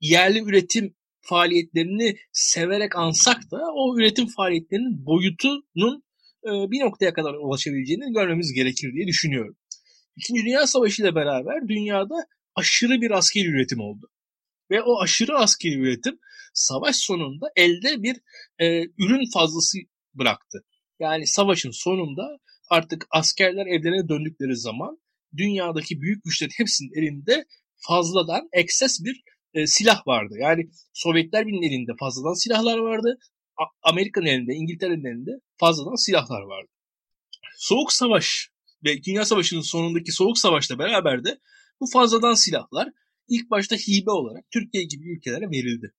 yerli 0.00 0.42
üretim 0.42 0.94
faaliyetlerini 1.24 2.16
severek 2.32 2.96
ansak 2.96 3.50
da 3.50 3.58
o 3.74 3.98
üretim 3.98 4.26
faaliyetlerinin 4.26 5.06
boyutunun 5.06 6.04
e, 6.44 6.50
bir 6.70 6.80
noktaya 6.80 7.12
kadar 7.12 7.34
ulaşabileceğini 7.34 8.12
görmemiz 8.12 8.52
gerekir 8.52 8.92
diye 8.92 9.06
düşünüyorum. 9.06 9.56
İkinci 10.16 10.44
Dünya 10.44 10.66
Savaşı 10.66 11.02
ile 11.02 11.14
beraber 11.14 11.68
dünyada 11.68 12.14
aşırı 12.54 13.00
bir 13.00 13.10
askeri 13.10 13.46
üretim 13.48 13.80
oldu. 13.80 14.10
Ve 14.70 14.82
o 14.82 15.00
aşırı 15.00 15.38
askeri 15.38 15.74
üretim 15.74 16.18
savaş 16.54 16.96
sonunda 16.96 17.46
elde 17.56 18.02
bir 18.02 18.16
e, 18.58 18.82
ürün 18.82 19.30
fazlası 19.34 19.78
bıraktı. 20.14 20.64
Yani 21.00 21.26
savaşın 21.26 21.70
sonunda 21.70 22.38
artık 22.70 23.06
askerler 23.10 23.66
evlerine 23.66 24.08
döndükleri 24.08 24.56
zaman 24.56 24.98
dünyadaki 25.36 26.00
büyük 26.00 26.24
güçlerin 26.24 26.52
hepsinin 26.56 26.92
elinde 27.00 27.44
fazladan 27.76 28.48
ekses 28.52 29.04
bir 29.04 29.22
e, 29.54 29.66
silah 29.66 30.06
vardı. 30.06 30.34
Yani 30.38 30.70
Sovyetler 30.92 31.46
Birliği'nin 31.46 31.68
elinde 31.68 31.92
fazladan 32.00 32.34
silahlar 32.34 32.78
vardı. 32.78 33.18
Amerika'nın 33.82 34.26
elinde, 34.26 34.54
İngiltere'nin 34.54 35.04
elinde 35.04 35.30
fazladan 35.56 36.04
silahlar 36.04 36.42
vardı. 36.42 36.68
Soğuk 37.56 37.92
Savaş 37.92 38.48
ve 38.84 39.02
Dünya 39.02 39.24
Savaşı'nın 39.24 39.60
sonundaki 39.60 40.12
Soğuk 40.12 40.38
Savaş'la 40.38 40.78
beraber 40.78 41.24
de 41.24 41.38
bu 41.80 41.86
fazladan 41.92 42.34
silahlar 42.34 42.88
ilk 43.28 43.50
başta 43.50 43.76
hibe 43.76 44.10
olarak 44.10 44.44
Türkiye 44.52 44.84
gibi 44.84 45.16
ülkelere 45.16 45.50
verildi. 45.50 45.92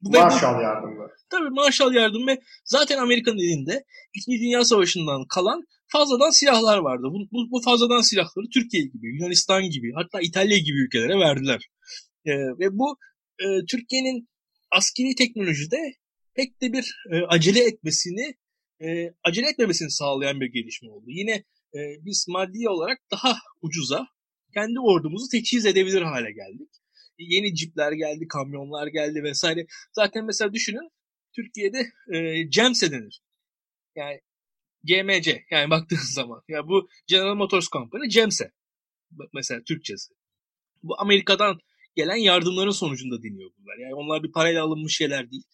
Bu 0.00 0.10
Marshall 0.10 0.62
yardımı. 0.62 1.08
Tabii 1.30 1.50
Marshall 1.50 1.94
yardım 1.94 2.26
ve 2.26 2.40
zaten 2.64 2.98
Amerika'nın 2.98 3.38
elinde 3.38 3.84
İkinci 4.14 4.38
Dünya 4.38 4.64
Savaşı'ndan 4.64 5.24
kalan 5.28 5.62
fazladan 5.86 6.30
silahlar 6.30 6.78
vardı. 6.78 7.02
Bu, 7.02 7.18
bu, 7.32 7.50
bu 7.50 7.62
fazladan 7.62 8.00
silahları 8.00 8.46
Türkiye 8.54 8.82
gibi, 8.82 9.06
Yunanistan 9.16 9.62
gibi 9.62 9.92
hatta 9.94 10.20
İtalya 10.20 10.58
gibi 10.58 10.78
ülkelere 10.84 11.18
verdiler. 11.18 11.68
E, 12.24 12.32
ve 12.32 12.78
bu 12.78 12.98
e, 13.38 13.46
Türkiye'nin 13.66 14.28
askeri 14.70 15.14
teknolojide 15.14 15.94
pek 16.34 16.62
de 16.62 16.72
bir 16.72 16.96
e, 17.12 17.16
acele 17.28 17.60
etmesini 17.64 18.34
e, 18.82 19.14
acele 19.24 19.48
etmemesini 19.48 19.90
sağlayan 19.90 20.40
bir 20.40 20.46
gelişme 20.46 20.90
oldu. 20.90 21.04
Yine 21.08 21.44
e, 21.74 21.80
biz 22.04 22.26
maddi 22.28 22.68
olarak 22.68 22.98
daha 23.10 23.36
ucuza 23.62 24.06
kendi 24.54 24.80
ordumuzu 24.80 25.28
teçhiz 25.28 25.66
edebilir 25.66 26.02
hale 26.02 26.32
geldik. 26.32 26.68
Yeni 27.18 27.54
cipler 27.54 27.92
geldi, 27.92 28.28
kamyonlar 28.28 28.86
geldi 28.86 29.22
vesaire. 29.22 29.66
Zaten 29.92 30.24
mesela 30.24 30.52
düşünün 30.52 30.90
Türkiye'de 31.36 31.86
e, 32.14 32.50
CEMSE 32.50 32.92
denir. 32.92 33.20
Yani 33.96 34.20
GMC 34.84 35.44
yani 35.50 35.70
baktığınız 35.70 36.10
zaman. 36.14 36.42
Ya 36.48 36.68
bu 36.68 36.88
General 37.06 37.34
Motors 37.34 37.68
Company 37.68 38.08
CEMSE 38.08 38.52
mesela 39.34 39.62
Türkçesi. 39.64 40.14
Bu 40.82 41.00
Amerika'dan 41.00 41.58
gelen 41.96 42.16
yardımların 42.16 42.70
sonucunda 42.70 43.22
deniyor 43.22 43.50
bunlar. 43.58 43.76
Yani 43.82 43.94
onlar 43.94 44.22
bir 44.22 44.32
parayla 44.32 44.64
alınmış 44.64 44.96
şeyler 44.96 45.30
değil. 45.30 45.44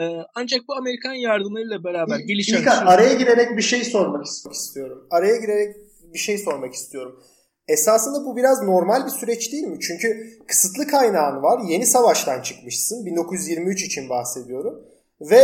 Ee, 0.00 0.18
ancak 0.34 0.60
bu 0.68 0.74
Amerikan 0.74 1.12
yardımlarıyla 1.12 1.84
beraber 1.84 2.18
gelişen... 2.18 2.60
İlkan, 2.60 2.86
araya 2.86 3.14
girerek 3.14 3.56
bir 3.56 3.62
şey 3.62 3.84
sormak 3.84 4.26
istiyorum. 4.52 5.06
Araya 5.10 5.36
girerek 5.36 5.76
bir 6.14 6.18
şey 6.18 6.38
sormak 6.38 6.74
istiyorum. 6.74 7.22
Esasında 7.68 8.24
bu 8.24 8.36
biraz 8.36 8.62
normal 8.62 9.06
bir 9.06 9.10
süreç 9.10 9.52
değil 9.52 9.64
mi? 9.64 9.78
Çünkü 9.80 10.38
kısıtlı 10.46 10.86
kaynağın 10.86 11.42
var. 11.42 11.60
Yeni 11.68 11.86
savaştan 11.86 12.42
çıkmışsın. 12.42 13.06
1923 13.06 13.84
için 13.84 14.08
bahsediyorum. 14.08 14.84
Ve 15.20 15.40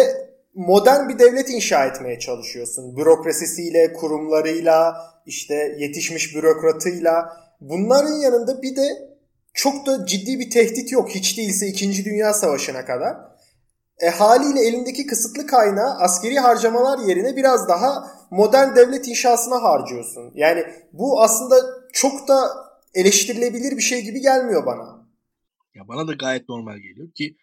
modern 0.55 1.09
bir 1.09 1.19
devlet 1.19 1.51
inşa 1.51 1.87
etmeye 1.87 2.19
çalışıyorsun. 2.19 2.97
Bürokrasisiyle, 2.97 3.93
kurumlarıyla, 3.93 4.97
işte 5.27 5.77
yetişmiş 5.79 6.35
bürokratıyla. 6.35 7.37
Bunların 7.61 8.21
yanında 8.21 8.63
bir 8.63 8.77
de 8.77 9.14
çok 9.55 9.87
da 9.87 10.07
ciddi 10.07 10.39
bir 10.39 10.51
tehdit 10.51 10.93
yok. 10.93 11.11
Hiç 11.11 11.39
değilse 11.39 11.69
2. 11.69 12.05
Dünya 12.05 12.33
Savaşı'na 12.33 12.85
kadar. 12.85 13.17
E, 13.99 14.09
haliyle 14.09 14.61
elindeki 14.61 15.07
kısıtlı 15.07 15.47
kaynağı 15.47 15.95
askeri 15.99 16.39
harcamalar 16.39 17.09
yerine 17.09 17.37
biraz 17.37 17.69
daha 17.69 18.11
modern 18.31 18.77
devlet 18.77 19.09
inşasına 19.09 19.63
harcıyorsun. 19.63 20.33
Yani 20.35 20.65
bu 20.93 21.23
aslında 21.23 21.55
çok 21.93 22.29
da 22.29 22.51
eleştirilebilir 22.95 23.77
bir 23.77 23.83
şey 23.83 24.03
gibi 24.03 24.21
gelmiyor 24.21 24.67
bana. 24.67 25.09
Ya 25.75 25.89
bana 25.89 26.09
da 26.09 26.13
gayet 26.13 26.49
normal 26.49 26.79
geliyor 26.79 27.13
ki 27.13 27.37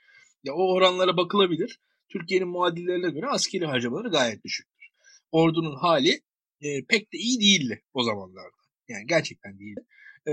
ya 0.44 0.54
o 0.54 0.74
oranlara 0.74 1.18
bakılabilir. 1.18 1.82
Türkiye'nin 2.10 2.48
muadillerine 2.48 3.10
göre 3.10 3.28
askeri 3.28 3.66
harcamaları 3.66 4.10
gayet 4.10 4.44
düşüktür. 4.44 4.88
Ordunun 5.32 5.76
hali 5.76 6.22
e, 6.62 6.86
pek 6.86 7.14
de 7.14 7.18
iyi 7.18 7.40
değildi 7.40 7.82
o 7.94 8.04
zamanlarda. 8.04 8.58
Yani 8.88 9.06
gerçekten 9.08 9.60
değildi. 9.60 9.82
E, 10.28 10.32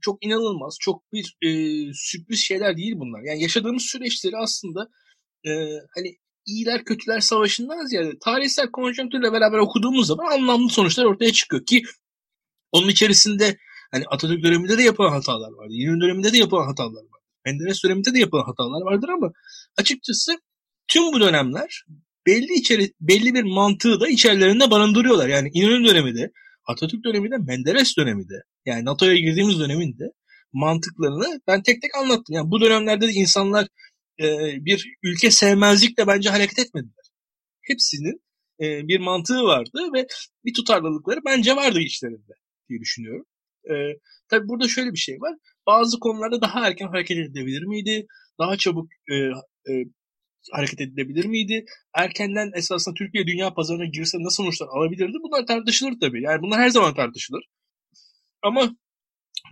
çok 0.00 0.24
inanılmaz, 0.24 0.76
çok 0.80 1.12
bir 1.12 1.36
e, 1.42 1.50
sürpriz 1.94 2.40
şeyler 2.40 2.76
değil 2.76 2.92
bunlar. 2.96 3.22
Yani 3.22 3.42
yaşadığımız 3.42 3.82
süreçleri 3.82 4.36
aslında 4.36 4.88
e, 5.46 5.50
hani 5.94 6.16
iyiler 6.46 6.84
kötüler 6.84 7.20
savaşından 7.20 7.86
ziyade 7.86 8.18
tarihsel 8.18 8.70
konjonktürle 8.70 9.32
beraber 9.32 9.58
okuduğumuz 9.58 10.06
zaman 10.06 10.32
anlamlı 10.32 10.70
sonuçlar 10.70 11.04
ortaya 11.04 11.32
çıkıyor 11.32 11.66
ki 11.66 11.82
onun 12.72 12.88
içerisinde 12.88 13.58
hani 13.90 14.04
Atatürk 14.10 14.44
döneminde 14.44 14.78
de 14.78 14.82
yapılan 14.82 15.10
hatalar 15.10 15.50
vardı. 15.50 15.72
İnönü 15.72 16.00
döneminde 16.00 16.32
de 16.32 16.38
yapılan 16.38 16.66
hatalar 16.66 17.02
var. 17.02 17.20
Menderes 17.44 17.84
döneminde 17.84 18.14
de 18.14 18.18
yapılan 18.18 18.44
hatalar 18.44 18.82
vardır 18.82 19.08
ama 19.08 19.32
açıkçası 19.76 20.32
tüm 20.88 21.12
bu 21.12 21.20
dönemler 21.20 21.84
belli 22.26 22.52
içeri, 22.54 22.92
belli 23.00 23.34
bir 23.34 23.42
mantığı 23.42 24.00
da 24.00 24.08
içerilerinde 24.08 24.70
barındırıyorlar. 24.70 25.28
Yani 25.28 25.50
İnönü 25.54 25.88
dönemi 25.88 26.14
de, 26.14 26.30
Atatürk 26.66 27.04
dönemi 27.04 27.30
de, 27.30 27.36
Menderes 27.36 27.96
dönemi 27.96 28.28
de, 28.28 28.34
yani 28.68 28.84
NATO'ya 28.84 29.16
girdiğimiz 29.16 29.60
döneminde 29.60 30.04
mantıklarını 30.52 31.40
ben 31.46 31.62
tek 31.62 31.82
tek 31.82 31.94
anlattım. 31.96 32.34
Yani 32.36 32.50
bu 32.50 32.60
dönemlerde 32.60 33.08
de 33.08 33.12
insanlar 33.12 33.68
e, 34.20 34.26
bir 34.64 34.94
ülke 35.02 35.30
sevmezlikle 35.30 36.06
bence 36.06 36.30
hareket 36.30 36.58
etmediler. 36.58 37.04
Hepsinin 37.62 38.22
e, 38.60 38.88
bir 38.88 39.00
mantığı 39.00 39.42
vardı 39.42 39.90
ve 39.94 40.06
bir 40.44 40.54
tutarlılıkları 40.54 41.20
bence 41.26 41.56
vardı 41.56 41.80
içlerinde 41.80 42.32
diye 42.68 42.80
düşünüyorum. 42.80 43.24
E, 43.70 43.74
tabii 44.28 44.48
burada 44.48 44.68
şöyle 44.68 44.92
bir 44.92 44.98
şey 44.98 45.20
var. 45.20 45.34
Bazı 45.66 46.00
konularda 46.00 46.40
daha 46.40 46.66
erken 46.68 46.88
hareket 46.88 47.18
edilebilir 47.18 47.62
miydi? 47.62 48.06
Daha 48.40 48.56
çabuk 48.56 48.88
e, 49.10 49.14
e, 49.72 49.84
hareket 50.52 50.80
edilebilir 50.80 51.24
miydi? 51.24 51.64
Erkenden 51.94 52.50
esasında 52.56 52.94
Türkiye 52.94 53.26
dünya 53.26 53.54
pazarına 53.54 53.84
girse 53.84 54.18
nasıl 54.20 54.42
sonuçlar 54.44 54.66
alabilirdi? 54.66 55.16
Bunlar 55.22 55.46
tartışılır 55.46 55.94
tabii. 56.00 56.22
Yani 56.22 56.42
bunlar 56.42 56.60
her 56.60 56.68
zaman 56.68 56.94
tartışılır. 56.94 57.44
Ama 58.42 58.76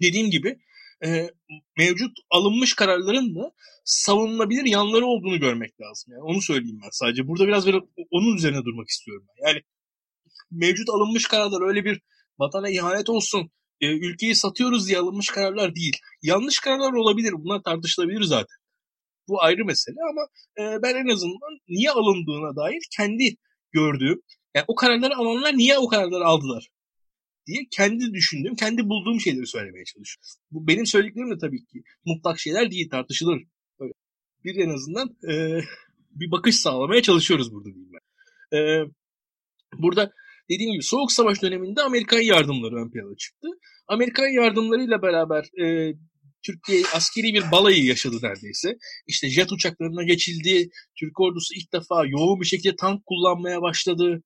dediğim 0.03 0.31
gibi 0.31 0.59
e, 1.05 1.31
mevcut 1.79 2.19
alınmış 2.31 2.75
kararların 2.75 3.35
da 3.35 3.53
savunulabilir 3.85 4.65
yanları 4.65 5.07
olduğunu 5.07 5.41
görmek 5.41 5.81
lazım. 5.81 6.13
Yani 6.13 6.23
onu 6.23 6.43
söyleyeyim 6.43 6.81
ben 6.85 6.89
sadece. 6.93 7.29
Burada 7.29 7.47
biraz 7.47 7.67
böyle 7.67 7.79
onun 8.11 8.37
üzerine 8.37 8.65
durmak 8.65 8.89
istiyorum 8.89 9.27
ben. 9.29 9.49
Yani 9.49 9.63
mevcut 10.51 10.89
alınmış 10.91 11.29
kararlar 11.29 11.69
öyle 11.69 11.85
bir 11.85 12.01
vatana 12.39 12.71
ihanet 12.71 13.09
olsun, 13.11 13.51
e, 13.81 13.87
ülkeyi 13.87 14.35
satıyoruz 14.35 14.89
diye 14.89 14.99
alınmış 14.99 15.31
kararlar 15.31 15.75
değil. 15.75 15.97
Yanlış 16.23 16.59
kararlar 16.59 16.93
olabilir. 16.93 17.33
Bunlar 17.39 17.63
tartışılabilir 17.63 18.23
zaten. 18.23 18.57
Bu 19.29 19.43
ayrı 19.43 19.65
mesele 19.65 19.97
ama 20.11 20.29
e, 20.59 20.83
ben 20.83 20.95
en 20.95 21.15
azından 21.15 21.59
niye 21.69 21.91
alındığına 21.91 22.57
dair 22.57 22.83
kendi 22.97 23.37
gördüğüm, 23.73 24.23
yani 24.55 24.65
o 24.69 24.75
kararları 24.75 25.17
alanlar 25.17 25.57
niye 25.57 25.79
o 25.79 25.89
kararları 25.89 26.25
aldılar 26.25 26.69
diye 27.47 27.67
kendi 27.71 28.15
düşündüğüm, 28.15 28.55
kendi 28.55 28.89
bulduğum 28.89 29.21
şeyleri 29.21 29.47
söylemeye 29.47 29.85
çalışıyorum. 29.85 30.29
Bu 30.51 30.67
benim 30.67 30.87
söylediklerim 30.87 31.31
de 31.31 31.39
tabii 31.39 31.65
ki 31.65 31.83
mutlak 32.05 32.41
şeyler 32.41 32.71
değil, 32.71 32.91
tartışılır. 32.91 33.43
Böyle 33.81 33.93
bir 34.45 34.57
en 34.57 34.71
azından 34.71 35.09
e, 35.31 35.61
bir 36.11 36.31
bakış 36.31 36.57
sağlamaya 36.57 37.03
çalışıyoruz 37.03 37.53
burada 37.53 37.75
diyeyim 37.75 37.93
ben. 37.93 38.59
E, 38.59 38.61
burada 39.79 40.13
dediğim 40.51 40.73
gibi 40.73 40.83
Soğuk 40.83 41.13
Savaş 41.13 41.43
döneminde 41.43 41.83
Amerikan 41.83 42.21
yardımları 42.21 42.77
ön 42.77 42.91
plana 42.91 43.17
çıktı. 43.17 43.49
Amerikan 43.89 44.29
yardımlarıyla 44.29 45.03
beraber 45.03 45.45
e, 45.65 45.95
Türkiye 46.47 46.83
askeri 46.95 47.35
bir 47.35 47.51
balayı 47.53 47.85
yaşadı 47.85 48.17
neredeyse. 48.23 48.77
İşte 49.07 49.31
jet 49.31 49.53
uçaklarına 49.53 50.03
geçildi. 50.03 50.69
Türk 51.01 51.21
ordusu 51.21 51.55
ilk 51.55 51.73
defa 51.73 52.07
yoğun 52.07 52.41
bir 52.41 52.47
şekilde 52.47 52.77
tank 52.77 53.07
kullanmaya 53.07 53.63
başladı. 53.63 54.23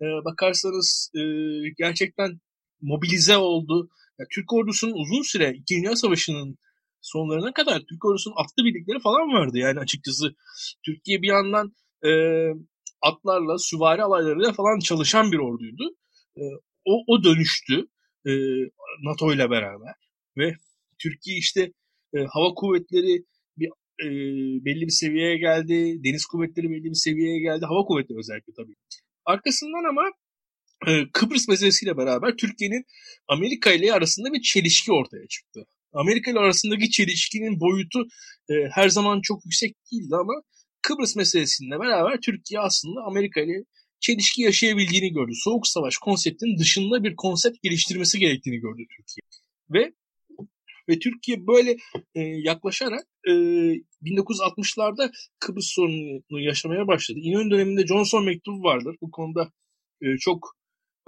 E, 0.00 0.04
bakarsanız 0.04 1.10
e, 1.14 1.22
gerçekten 1.78 2.40
mobilize 2.84 3.36
oldu. 3.36 3.90
Yani 4.18 4.28
Türk 4.34 4.52
ordusunun 4.52 4.92
uzun 4.92 5.22
süre 5.22 5.50
İkinci 5.50 5.82
Dünya 5.82 5.96
Savaşı'nın 5.96 6.58
sonlarına 7.00 7.52
kadar 7.52 7.78
Türk 7.80 8.04
ordusunun 8.04 8.36
atlı 8.36 8.64
birlikleri 8.64 9.00
falan 9.00 9.28
vardı. 9.32 9.58
Yani 9.58 9.78
açıkçası 9.78 10.34
Türkiye 10.86 11.22
bir 11.22 11.28
yandan 11.28 11.72
e, 12.06 12.10
atlarla, 13.02 13.58
süvari 13.58 14.02
alaylarıyla 14.02 14.52
falan 14.52 14.78
çalışan 14.78 15.32
bir 15.32 15.38
orduydu. 15.38 15.84
E, 16.36 16.42
o, 16.84 17.04
o 17.06 17.24
dönüştü 17.24 17.86
e, 18.26 18.32
NATO 19.02 19.32
ile 19.34 19.50
beraber 19.50 19.94
ve 20.38 20.54
Türkiye 21.02 21.38
işte 21.38 21.72
e, 22.14 22.18
hava 22.18 22.54
kuvvetleri 22.54 23.24
bir 23.58 23.68
e, 24.04 24.08
belli 24.64 24.86
bir 24.86 24.96
seviyeye 25.02 25.36
geldi. 25.38 26.04
Deniz 26.04 26.26
kuvvetleri 26.26 26.70
belli 26.70 26.84
bir 26.84 26.94
seviyeye 26.94 27.40
geldi. 27.40 27.64
Hava 27.64 27.84
kuvvetleri 27.84 28.18
özellikle 28.18 28.52
tabii. 28.56 28.74
Arkasından 29.24 29.88
ama 29.88 30.02
Kıbrıs 31.12 31.48
meselesiyle 31.48 31.96
beraber 31.96 32.36
Türkiye'nin 32.36 32.84
Amerika 33.28 33.72
ile 33.72 33.92
arasında 33.92 34.32
bir 34.32 34.42
çelişki 34.42 34.92
ortaya 34.92 35.26
çıktı. 35.28 35.66
Amerika 35.92 36.30
ile 36.30 36.38
arasındaki 36.38 36.90
çelişkinin 36.90 37.60
boyutu 37.60 38.06
e, 38.50 38.54
her 38.70 38.88
zaman 38.88 39.20
çok 39.22 39.44
yüksek 39.44 39.76
değildi 39.92 40.16
ama 40.16 40.32
Kıbrıs 40.82 41.16
meselesiyle 41.16 41.80
beraber 41.80 42.20
Türkiye 42.20 42.60
aslında 42.60 43.00
Amerika 43.06 43.40
ile 43.40 43.64
çelişki 44.00 44.42
yaşayabildiğini 44.42 45.12
gördü. 45.12 45.32
Soğuk 45.34 45.66
savaş 45.66 45.96
konseptinin 45.96 46.58
dışında 46.58 47.04
bir 47.04 47.16
konsept 47.16 47.62
geliştirmesi 47.62 48.18
gerektiğini 48.18 48.56
gördü 48.56 48.82
Türkiye. 48.96 49.22
Ve 49.70 49.92
ve 50.88 50.98
Türkiye 50.98 51.46
böyle 51.46 51.76
e, 52.14 52.20
yaklaşarak 52.20 53.06
e, 53.26 53.30
1960'larda 53.30 55.12
Kıbrıs 55.38 55.66
sorununu 55.66 56.40
yaşamaya 56.40 56.86
başladı. 56.86 57.18
İnönü 57.22 57.50
döneminde 57.50 57.86
Johnson 57.86 58.24
mektubu 58.24 58.62
vardır. 58.62 58.96
Bu 59.00 59.10
konuda 59.10 59.52
e, 60.02 60.06
çok 60.18 60.56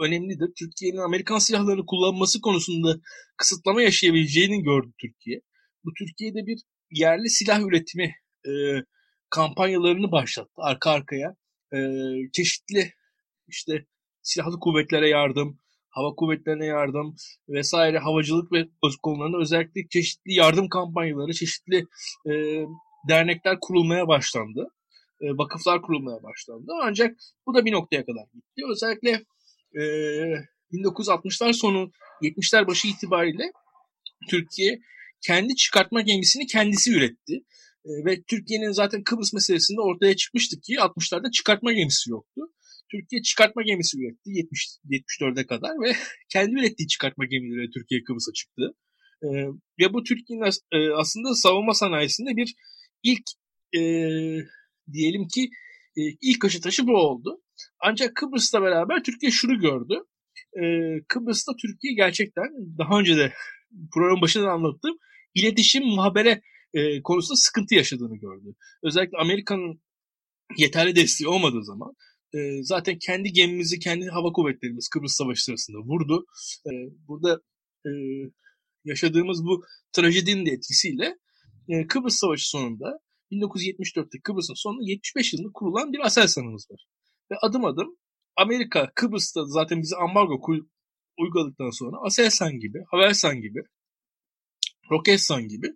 önemlidir. 0.01 0.49
Türkiye'nin 0.59 0.99
Amerikan 0.99 1.39
silahlarını 1.39 1.87
kullanması 1.87 2.41
konusunda 2.41 3.01
kısıtlama 3.37 3.83
yaşayabileceğini 3.83 4.63
gördü 4.63 4.93
Türkiye. 5.01 5.41
Bu 5.85 5.91
Türkiye'de 5.99 6.47
bir 6.47 6.59
yerli 6.91 7.31
silah 7.31 7.61
üretimi 7.61 8.15
e, 8.47 8.51
kampanyalarını 9.31 10.13
başlattı 10.13 10.53
arka 10.57 10.91
arkaya. 10.91 11.37
E, 11.75 11.79
çeşitli 12.33 12.93
işte 13.49 13.87
silahlı 14.23 14.61
kuvvetlere 14.61 15.09
yardım, 15.09 15.59
hava 15.91 16.15
kuvvetlerine 16.15 16.67
yardım 16.67 17.17
vesaire 17.49 17.99
havacılık 17.99 18.53
ve 18.53 18.69
öz 18.85 18.97
konularında 18.97 19.39
özellikle 19.39 19.89
çeşitli 19.89 20.35
yardım 20.35 20.69
kampanyaları, 20.69 21.33
çeşitli 21.33 21.87
e, 22.27 22.33
dernekler 23.09 23.57
kurulmaya 23.61 24.09
başlandı. 24.09 24.69
E, 25.21 25.27
vakıflar 25.31 25.83
kurulmaya 25.83 26.23
başlandı. 26.23 26.73
Ancak 26.83 27.17
bu 27.47 27.55
da 27.55 27.65
bir 27.65 27.73
noktaya 27.73 28.05
kadar 28.05 28.25
gitti. 28.35 28.63
Özellikle 28.73 29.25
e, 29.77 29.83
1960'lar 30.73 31.53
sonu 31.53 31.91
70'ler 32.23 32.67
başı 32.67 32.89
itibariyle 32.89 33.53
Türkiye 34.31 34.81
kendi 35.21 35.55
çıkartma 35.57 36.01
gemisini 36.01 36.47
kendisi 36.47 36.93
üretti. 36.93 37.35
E, 37.85 37.91
ve 38.05 38.23
Türkiye'nin 38.23 38.71
zaten 38.71 39.03
Kıbrıs 39.03 39.33
meselesinde 39.33 39.81
ortaya 39.81 40.17
çıkmıştı 40.17 40.61
ki 40.61 40.75
60'larda 40.75 41.31
çıkartma 41.33 41.73
gemisi 41.73 42.11
yoktu. 42.11 42.43
Türkiye 42.91 43.23
çıkartma 43.23 43.63
gemisi 43.63 43.99
üretti 43.99 44.31
70 44.31 44.69
74'e 44.91 45.47
kadar 45.47 45.71
ve 45.71 45.93
kendi 46.33 46.61
ürettiği 46.61 46.89
çıkartma 46.89 47.25
gemileri 47.25 47.71
Türkiye 47.71 48.03
Kıbrıs'a 48.05 48.33
çıktı. 48.33 48.75
E, 49.23 49.29
ve 49.81 49.93
bu 49.93 50.03
Türkiye'nin 50.05 50.45
as- 50.45 50.61
e, 50.73 50.91
aslında 50.91 51.35
savunma 51.35 51.75
sanayisinde 51.75 52.37
bir 52.37 52.55
ilk 53.03 53.25
e, 53.77 53.81
diyelim 54.93 55.29
ki 55.29 55.51
e, 55.97 56.01
ilk 56.21 56.45
aşı 56.45 56.61
taşı 56.61 56.87
bu 56.87 56.93
oldu. 56.97 57.43
Ancak 57.81 58.17
Kıbrıs'la 58.17 58.63
beraber 58.63 59.03
Türkiye 59.03 59.33
şunu 59.33 59.61
gördü. 59.61 59.95
E, 60.37 60.65
Kıbrıs'ta 61.09 61.53
Türkiye 61.63 61.95
gerçekten 61.95 62.47
daha 62.79 62.99
önce 62.99 63.17
de 63.17 63.33
programın 63.93 64.23
başında 64.23 64.51
anlattım. 64.51 64.97
iletişim, 65.35 65.85
muhabere 65.85 66.43
e, 66.75 67.03
konusunda 67.03 67.37
sıkıntı 67.37 67.75
yaşadığını 67.75 68.17
gördü. 68.17 68.55
Özellikle 68.83 69.19
Amerika'nın 69.19 69.81
yeterli 70.57 70.97
desteği 70.97 71.29
olmadığı 71.29 71.65
zaman 71.65 71.93
e, 72.35 72.39
zaten 72.63 72.99
kendi 72.99 73.33
gemimizi, 73.33 73.79
kendi 73.79 74.07
hava 74.07 74.33
kuvvetlerimiz 74.33 74.89
Kıbrıs 74.89 75.13
Savaşı 75.13 75.45
sırasında 75.45 75.79
vurdu. 75.79 76.27
E, 76.67 76.71
burada 77.09 77.41
e, 77.87 77.91
yaşadığımız 78.85 79.45
bu 79.45 79.65
trajedinin 79.93 80.47
de 80.47 80.51
etkisiyle 80.51 81.17
e, 81.69 81.87
Kıbrıs 81.87 82.17
Savaşı 82.17 82.49
sonunda 82.49 82.99
1974'te 83.33 84.19
Kıbrıs'ın 84.25 84.55
sonunda 84.55 84.91
75 84.91 85.33
yılında 85.33 85.51
kurulan 85.55 85.93
bir 85.93 86.07
Aselsan'ımız 86.07 86.67
var. 86.71 86.87
Ve 87.31 87.35
adım 87.43 87.65
adım 87.65 87.97
Amerika 88.37 88.91
Kıbrıs'ta 88.95 89.45
zaten 89.45 89.83
bizi 89.83 89.97
ambargo 89.97 90.41
uyguladıktan 91.19 91.71
sonra 91.71 91.97
Aselsan 92.07 92.59
gibi, 92.61 92.79
Havelsan 92.91 93.41
gibi, 93.41 93.61
Roketsan 94.91 95.49
gibi 95.49 95.67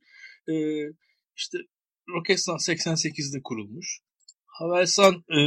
e, 0.49 0.55
işte 1.37 1.59
Roketsan 2.09 2.57
88'de 2.57 3.41
kurulmuş. 3.45 4.01
Havelsan 4.47 5.15
e, 5.15 5.39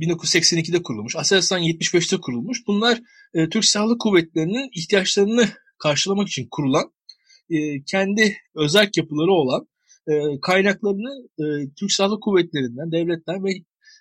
1982'de 0.00 0.82
kurulmuş. 0.82 1.16
Aselsan 1.16 1.62
75'te 1.62 2.16
kurulmuş. 2.20 2.66
Bunlar 2.66 3.00
e, 3.34 3.48
Türk 3.48 3.64
Silahlı 3.64 3.98
Kuvvetleri'nin 3.98 4.70
ihtiyaçlarını 4.72 5.48
karşılamak 5.78 6.28
için 6.28 6.48
kurulan, 6.50 6.92
e, 7.50 7.84
kendi 7.84 8.36
özel 8.54 8.90
yapıları 8.96 9.32
olan 9.32 9.68
e, 10.08 10.40
kaynaklarını 10.40 11.28
e, 11.38 11.44
Türk 11.78 11.92
Silahlı 11.92 12.20
Kuvvetleri'nden, 12.20 12.92
devletten 12.92 13.44
ve 13.44 13.50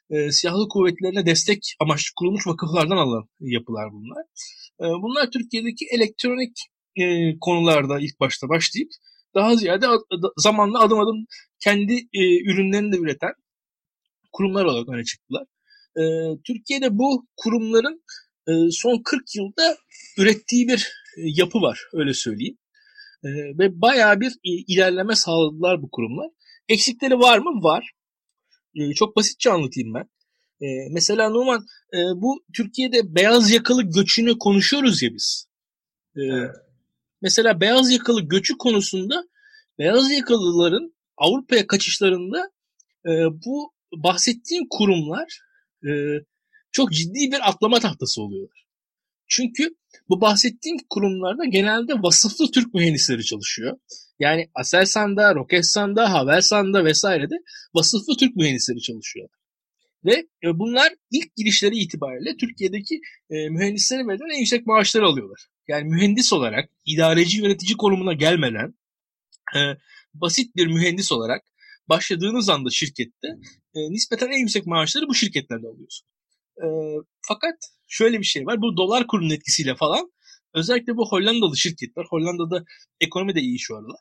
e, 0.10 0.32
silahlı 0.32 0.68
kuvvetlerine 0.68 1.26
destek 1.26 1.76
amaçlı 1.80 2.10
kurulmuş 2.16 2.48
vakıflardan 2.48 2.98
alan 2.98 3.30
yapılar 3.40 3.92
bunlar. 3.92 4.24
E, 4.82 4.86
bunlar 5.02 5.32
Türkiye'deki 5.32 5.86
elektronik 5.96 6.58
e, 6.96 7.04
konularda 7.40 8.00
ilk 8.00 8.20
başta 8.20 8.50
başlayıp 8.50 8.90
daha 9.36 9.56
ziyade 9.56 9.86
zamanla 10.38 10.80
adım 10.80 11.00
adım 11.00 11.26
kendi 11.60 11.94
e, 11.94 12.22
ürünlerini 12.52 12.92
de 12.92 12.98
üreten 12.98 13.34
kurumlar 14.32 14.66
olarak 14.66 14.90
öne 14.90 15.04
çıktılar. 15.04 15.44
E, 15.98 16.04
Türkiye'de 16.48 16.98
bu 16.98 17.28
kurumların 17.38 18.04
e, 18.48 18.52
son 18.72 19.02
40 19.06 19.36
yılda 19.36 19.78
ürettiği 20.18 20.68
bir 20.68 20.92
e, 21.18 21.22
yapı 21.24 21.62
var 21.62 21.80
öyle 21.94 22.14
söyleyeyim. 22.14 22.58
E, 23.24 23.30
ve 23.30 23.82
bayağı 23.82 24.20
bir 24.20 24.32
e, 24.32 24.52
ilerleme 24.68 25.16
sağladılar 25.16 25.82
bu 25.82 25.90
kurumlar. 25.92 26.28
Eksikleri 26.70 27.20
var 27.20 27.38
mı? 27.38 27.64
Var. 27.64 27.92
E, 28.76 28.94
çok 28.94 29.16
basitçe 29.16 29.52
anlatayım 29.52 29.94
ben. 29.94 30.10
E, 30.62 30.68
mesela 30.92 31.30
Numan 31.30 31.66
e, 31.94 31.98
bu 31.98 32.44
Türkiye'de 32.54 33.16
beyaz 33.16 33.52
yakalı 33.52 33.84
göçünü 33.84 34.38
konuşuyoruz 34.38 35.02
ya 35.02 35.10
biz. 35.14 35.48
E, 36.16 36.22
evet. 36.22 36.56
Mesela 37.22 37.62
beyaz 37.62 37.92
yakalı 37.92 38.22
göçü 38.22 38.58
konusunda 38.58 39.24
beyaz 39.80 40.12
yakalıların 40.12 40.96
Avrupa'ya 41.18 41.68
kaçışlarında 41.68 42.52
e, 43.06 43.12
bu 43.46 43.74
bahsettiğim 43.94 44.68
kurumlar 44.70 45.40
e, 45.84 45.90
çok 46.72 46.92
ciddi 46.92 47.32
bir 47.32 47.50
atlama 47.50 47.80
tahtası 47.80 48.22
oluyorlar. 48.22 48.66
Çünkü 49.28 49.76
bu 50.10 50.22
bahsettiğim 50.22 50.78
kurumlarda 50.90 51.46
genelde 51.46 51.94
vasıflı 51.94 52.52
Türk 52.52 52.74
mühendisleri 52.74 53.24
çalışıyor. 53.24 53.78
Yani 54.20 54.50
Aselsan'da, 54.56 55.36
Roketsan'da, 55.36 56.14
Havelsan'da 56.14 56.86
vesairede 56.86 57.36
vasıflı 57.74 58.18
Türk 58.20 58.36
mühendisleri 58.36 58.82
çalışıyorlar. 58.82 59.40
Ve 60.06 60.28
e, 60.44 60.60
bunlar 60.60 60.94
ilk 61.12 61.36
girişleri 61.36 61.78
itibariyle 61.78 62.38
Türkiye'deki 62.38 63.02
e, 63.30 63.50
mühendislere 63.50 64.08
verilen 64.08 64.36
en 64.36 64.40
yüksek 64.40 64.68
maaşları 64.68 65.06
alıyorlar. 65.06 65.48
Yani 65.68 65.84
mühendis 65.90 66.34
olarak 66.34 66.70
idareci 66.86 67.42
yönetici 67.42 67.78
konumuna 67.78 68.14
gelmeden 68.14 68.74
e, 69.56 69.60
basit 70.14 70.56
bir 70.56 70.68
mühendis 70.68 71.12
olarak 71.12 71.44
başladığınız 71.90 72.50
anda 72.50 72.70
şirkette 72.70 73.28
nispeten 73.76 74.32
en 74.32 74.40
yüksek 74.40 74.66
maaşları 74.66 75.08
bu 75.08 75.16
şirketlerde 75.16 75.68
alıyorsun. 75.68 76.08
E, 76.58 76.66
fakat 77.22 77.56
şöyle 77.88 78.20
bir 78.20 78.26
şey 78.26 78.46
var. 78.46 78.62
Bu 78.62 78.78
dolar 78.78 79.08
kurunun 79.08 79.30
etkisiyle 79.30 79.76
falan 79.76 80.12
özellikle 80.56 80.98
bu 80.98 81.10
Hollandalı 81.10 81.58
şirketler, 81.58 82.06
Hollanda'da 82.10 82.64
ekonomi 83.02 83.36
de 83.36 83.42
iyi 83.42 83.60
şu 83.60 83.78
aralar. 83.78 84.00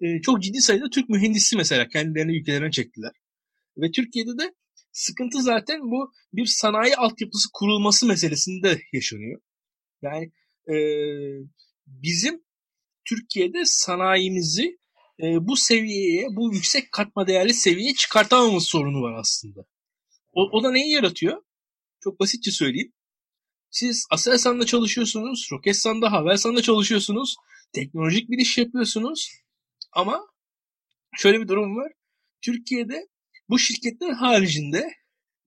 E, 0.00 0.20
çok 0.20 0.42
ciddi 0.42 0.60
sayıda 0.60 0.90
Türk 0.90 1.08
mühendisi 1.08 1.56
mesela 1.56 1.88
kendilerini 1.88 2.36
ülkelerine 2.36 2.70
çektiler. 2.70 3.12
Ve 3.76 3.90
Türkiye'de 3.90 4.38
de 4.38 4.54
sıkıntı 4.92 5.42
zaten 5.42 5.80
bu 5.80 6.12
bir 6.32 6.46
sanayi 6.46 6.96
altyapısı 6.96 7.48
kurulması 7.52 8.06
meselesinde 8.06 8.80
yaşanıyor. 8.92 9.40
Yani 10.02 10.32
e, 10.68 10.76
bizim 11.86 12.44
Türkiye'de 13.04 13.62
sanayimizi 13.64 14.78
e, 15.22 15.46
bu 15.46 15.56
seviyeye, 15.56 16.26
bu 16.36 16.54
yüksek 16.54 16.92
katma 16.92 17.26
değerli 17.26 17.54
seviyeye 17.54 17.94
çıkartamamız 17.94 18.66
sorunu 18.66 19.02
var 19.02 19.12
aslında. 19.12 19.64
O, 20.32 20.48
o 20.52 20.62
da 20.62 20.70
neyi 20.70 20.90
yaratıyor? 20.90 21.42
Çok 22.00 22.20
basitçe 22.20 22.50
söyleyeyim. 22.50 22.92
Siz 23.74 24.06
Aselsan'da 24.10 24.66
çalışıyorsunuz, 24.66 25.48
Roketsan'da, 25.52 26.12
Havelsan'da 26.12 26.62
çalışıyorsunuz, 26.62 27.36
teknolojik 27.72 28.30
bir 28.30 28.38
iş 28.38 28.58
yapıyorsunuz 28.58 29.30
ama 29.92 30.26
şöyle 31.16 31.40
bir 31.40 31.48
durum 31.48 31.76
var. 31.76 31.92
Türkiye'de 32.42 33.08
bu 33.48 33.58
şirketler 33.58 34.12
haricinde 34.12 34.94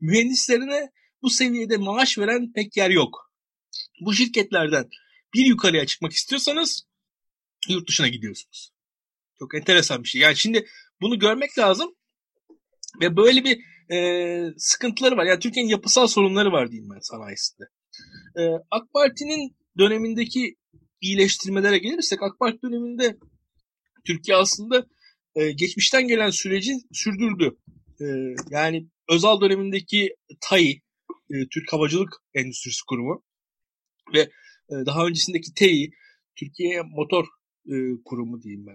mühendislerine 0.02 0.92
bu 1.22 1.30
seviyede 1.30 1.78
maaş 1.78 2.18
veren 2.18 2.52
pek 2.54 2.78
yer 2.78 2.90
yok. 2.90 3.32
Bu 4.02 4.13
şirketlerden 4.13 4.90
bir 5.34 5.46
yukarıya 5.46 5.86
çıkmak 5.86 6.12
istiyorsanız 6.12 6.88
yurt 7.70 7.90
dışına 7.90 8.08
gidiyorsunuz. 8.08 8.72
Çok 9.40 9.56
enteresan 9.56 10.04
bir 10.04 10.10
şey. 10.10 10.22
Yani 10.22 10.36
şimdi 10.36 10.68
bunu 11.02 11.20
görmek 11.20 11.58
lazım 11.60 11.96
ve 13.02 13.18
böyle 13.18 13.44
bir 13.44 13.60
e, 13.96 14.54
sıkıntıları 14.58 15.18
var. 15.18 15.26
Yani 15.26 15.40
Türkiye'nin 15.40 15.70
yapısal 15.70 16.08
sorunları 16.08 16.52
var 16.52 16.72
diyeyim 16.72 16.90
ben 16.96 17.00
sanayisinde. 17.00 17.63
E, 18.38 18.41
AK 18.71 18.93
Parti'nin 18.93 19.56
dönemindeki 19.78 20.56
iyileştirmelere 21.02 21.78
gelirsek 21.78 22.23
AK 22.23 22.39
Parti 22.39 22.62
döneminde 22.62 23.17
Türkiye 24.06 24.38
aslında 24.38 24.86
e, 25.36 25.52
geçmişten 25.52 26.08
gelen 26.08 26.30
süreci 26.30 26.73
sürdürdü. 26.93 27.58
E, 28.02 28.06
yani 28.50 28.88
Özal 29.10 29.41
dönemindeki 29.41 30.15
TAI, 30.41 30.82
e, 31.30 31.47
Türk 31.52 31.73
Havacılık 31.73 32.10
Endüstrisi 32.34 32.82
Kurumu 32.88 33.23
ve 34.13 34.19
e, 34.69 34.73
daha 34.86 35.06
öncesindeki 35.08 35.54
TEİ, 35.54 35.91
Türkiye 36.36 36.82
Motor 36.82 37.26
e, 37.67 37.76
Kurumu 38.06 38.41
diyeyim 38.41 38.65
ben. 38.67 38.73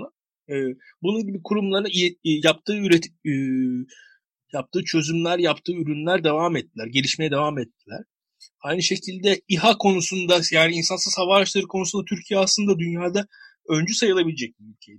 E, 0.54 0.76
bunun 1.02 1.26
gibi 1.26 1.38
kurumların 1.44 1.90
yaptığı 2.24 2.76
üret 2.76 3.06
e, 3.06 3.32
yaptığı 4.52 4.84
çözümler, 4.84 5.38
yaptığı 5.38 5.72
ürünler 5.72 6.24
devam 6.24 6.56
ettiler, 6.56 6.86
gelişmeye 6.86 7.30
devam 7.30 7.58
ettiler. 7.58 8.04
Aynı 8.62 8.82
şekilde 8.82 9.40
İHA 9.48 9.78
konusunda 9.78 10.40
yani 10.52 10.74
insansız 10.74 11.18
hava 11.18 11.36
araçları 11.36 11.66
konusunda 11.66 12.04
Türkiye 12.04 12.40
aslında 12.40 12.78
dünyada 12.78 13.26
öncü 13.68 13.94
sayılabilecek 13.94 14.60
bir 14.60 14.64
ülke. 14.64 14.92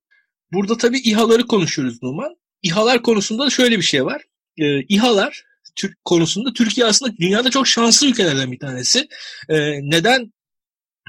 Burada 0.54 0.78
tabii 0.78 1.00
İHA'ları 1.00 1.48
konuşuyoruz 1.48 2.04
Numan. 2.04 2.36
İHA'lar 2.62 3.02
konusunda 3.02 3.50
şöyle 3.50 3.78
bir 3.78 3.84
şey 3.84 4.06
var. 4.06 4.22
Ee, 4.58 4.82
İHA'lar 4.90 5.44
Türk 5.76 6.06
konusunda 6.06 6.54
Türkiye 6.54 6.86
aslında 6.88 7.18
dünyada 7.18 7.50
çok 7.50 7.68
şanslı 7.68 8.08
ülkelerden 8.08 8.52
bir 8.52 8.60
tanesi. 8.60 9.08
Ee, 9.50 9.56
neden 9.82 10.34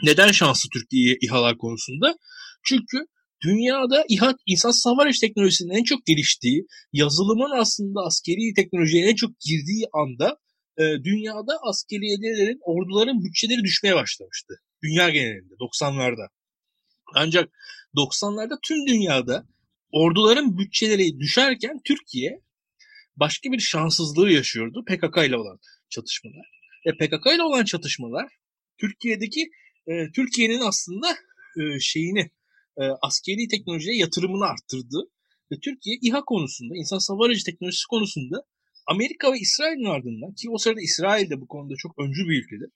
neden 0.03 0.33
şanslı 0.33 0.69
Türkiye 0.73 1.17
İHA'lar 1.21 1.59
konusunda? 1.59 2.15
Çünkü 2.65 3.07
dünyada 3.45 4.05
İHA 4.09 4.35
insansız 4.47 4.87
hava 4.87 5.03
araç 5.03 5.19
teknolojisinin 5.19 5.75
en 5.75 5.85
çok 5.85 6.07
geliştiği, 6.07 6.67
yazılımın 6.93 7.61
aslında 7.61 8.01
askeri 8.07 8.55
teknolojiye 8.57 9.07
en 9.07 9.15
çok 9.15 9.31
girdiği 9.41 9.87
anda 9.93 10.37
e, 10.79 11.05
dünyada 11.05 11.53
askeriyelerin, 11.63 12.59
orduların 12.63 13.25
bütçeleri 13.25 13.63
düşmeye 13.63 13.95
başlamıştı. 13.95 14.55
Dünya 14.83 15.11
genelinde 15.11 15.55
90'larda. 15.55 16.29
Ancak 17.15 17.53
90'larda 17.97 18.59
tüm 18.63 18.87
dünyada 18.87 19.47
orduların 19.93 20.59
bütçeleri 20.59 21.21
düşerken 21.21 21.81
Türkiye 21.85 22.41
başka 23.17 23.53
bir 23.53 23.59
şanssızlığı 23.59 24.31
yaşıyordu 24.31 24.85
PKK 24.85 25.17
ile 25.29 25.37
olan 25.37 25.59
çatışmalar. 25.91 26.47
E 26.85 26.93
PKK 26.93 27.27
ile 27.35 27.43
olan 27.43 27.65
çatışmalar 27.65 28.33
Türkiye'deki 28.81 29.51
e, 29.87 29.93
Türkiye'nin 30.15 30.61
aslında 30.61 31.17
e, 31.61 31.81
şeyini 31.81 32.31
e, 32.77 32.83
askeri 33.03 33.49
teknolojiye 33.49 33.97
yatırımını 33.97 34.45
arttırdı. 34.45 35.11
Ve 35.53 35.57
Türkiye 35.65 35.97
İHA 36.03 36.25
konusunda, 36.25 36.75
insan 36.77 36.99
hava 37.09 37.27
aracı 37.27 37.45
teknolojisi 37.45 37.87
konusunda 37.91 38.45
Amerika 38.87 39.33
ve 39.33 39.39
İsrail'in 39.39 39.85
ardından 39.85 40.35
ki 40.35 40.51
o 40.51 40.59
sırada 40.59 40.81
İsrail 40.81 41.31
de 41.31 41.41
bu 41.41 41.47
konuda 41.49 41.75
çok 41.79 41.99
öncü 41.99 42.21
bir 42.29 42.43
ülkedir. 42.43 42.71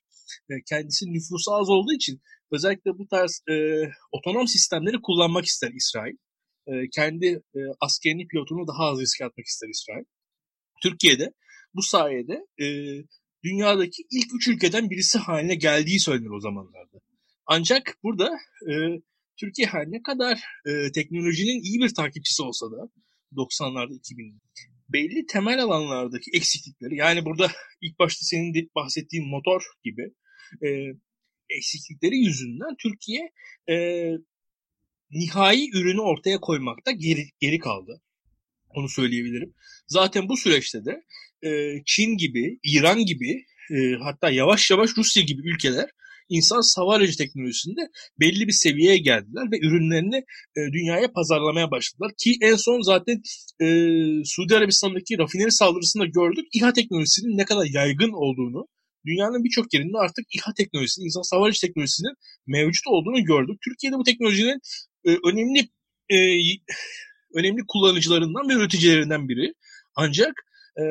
E, 0.49 0.53
kendisi 0.69 1.05
nüfusu 1.05 1.53
az 1.53 1.69
olduğu 1.69 1.93
için 1.93 2.21
özellikle 2.51 2.91
bu 2.97 3.07
tarz 3.07 3.41
e, 3.51 3.53
otonom 4.11 4.47
sistemleri 4.47 4.97
kullanmak 5.03 5.45
ister 5.45 5.71
İsrail. 5.71 6.15
E, 6.67 6.73
kendi 6.95 7.25
e, 7.27 7.59
askerini 7.79 8.27
pilotunu 8.27 8.67
daha 8.67 8.83
az 8.83 8.99
riske 8.99 9.25
atmak 9.25 9.45
ister 9.45 9.69
İsrail. 9.69 10.05
Türkiye'de 10.83 11.33
bu 11.73 11.81
sayede 11.81 12.45
e, 12.61 12.67
dünyadaki 13.43 14.03
ilk 14.11 14.35
üç 14.35 14.47
ülkeden 14.47 14.89
birisi 14.89 15.19
haline 15.19 15.55
geldiği 15.55 15.99
söylenir 15.99 16.29
o 16.29 16.39
zamanlarda. 16.39 16.97
Ancak 17.45 17.97
burada 18.03 18.29
e, 18.69 18.73
Türkiye 19.39 19.67
her 19.67 19.85
ne 19.91 20.01
kadar 20.01 20.43
e, 20.65 20.91
teknolojinin 20.91 21.61
iyi 21.61 21.79
bir 21.79 21.93
takipçisi 21.93 22.43
olsa 22.43 22.65
da 22.71 22.89
90'larda 23.35 23.93
2000'de 23.93 24.39
belli 24.93 25.25
temel 25.25 25.59
alanlardaki 25.59 26.31
eksiklikleri 26.33 26.95
yani 26.95 27.25
burada 27.25 27.51
ilk 27.81 27.99
başta 27.99 28.25
senin 28.25 28.71
bahsettiğin 28.75 29.29
motor 29.29 29.61
gibi 29.83 30.13
e, 30.65 30.69
eksiklikleri 31.49 32.15
yüzünden 32.15 32.75
Türkiye 32.83 33.31
e, 33.69 33.75
nihai 35.11 35.69
ürünü 35.73 36.01
ortaya 36.01 36.39
koymakta 36.39 36.91
geri, 36.91 37.25
geri 37.39 37.59
kaldı. 37.59 38.01
Onu 38.69 38.89
söyleyebilirim. 38.89 39.53
Zaten 39.87 40.29
bu 40.29 40.37
süreçte 40.37 40.85
de 40.85 41.03
e, 41.49 41.81
Çin 41.85 42.17
gibi, 42.17 42.59
İran 42.63 43.05
gibi 43.05 43.45
e, 43.71 43.95
hatta 44.03 44.29
yavaş 44.29 44.71
yavaş 44.71 44.89
Rusya 44.97 45.23
gibi 45.23 45.49
ülkeler 45.49 45.89
insan 46.29 46.61
savarajı 46.61 47.17
teknolojisinde 47.17 47.81
belli 48.19 48.47
bir 48.47 48.51
seviyeye 48.51 48.97
geldiler 48.97 49.51
ve 49.51 49.59
ürünlerini 49.67 50.15
e, 50.57 50.59
dünyaya 50.73 51.11
pazarlamaya 51.11 51.71
başladılar. 51.71 52.11
Ki 52.17 52.37
en 52.41 52.55
son 52.55 52.81
zaten 52.81 53.21
e, 53.61 53.67
Suudi 54.25 54.55
Arabistan'daki 54.55 55.17
rafineri 55.17 55.51
saldırısında 55.51 56.05
gördük 56.05 56.45
İHA 56.53 56.73
teknolojisinin 56.73 57.37
ne 57.37 57.45
kadar 57.45 57.65
yaygın 57.73 58.11
olduğunu, 58.11 58.67
dünyanın 59.05 59.43
birçok 59.43 59.73
yerinde 59.73 59.97
artık 59.97 60.25
İHA 60.35 60.53
teknolojisinin, 60.53 61.05
insan 61.05 61.21
savaraj 61.21 61.59
teknolojisinin 61.59 62.13
mevcut 62.47 62.87
olduğunu 62.87 63.23
gördük. 63.23 63.57
Türkiye'de 63.63 63.95
bu 63.95 64.03
teknolojinin 64.03 64.59
e, 65.05 65.09
önemli 65.29 65.59
e, 66.09 66.17
önemli 67.33 67.61
kullanıcılarından 67.67 68.49
ve 68.49 68.53
üreticilerinden 68.53 69.29
biri. 69.29 69.53
Ancak 69.95 70.33
e, 70.77 70.83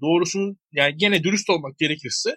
doğrusunu 0.00 0.56
yani 0.72 0.96
gene 0.96 1.22
dürüst 1.22 1.50
olmak 1.50 1.78
gerekirse 1.78 2.30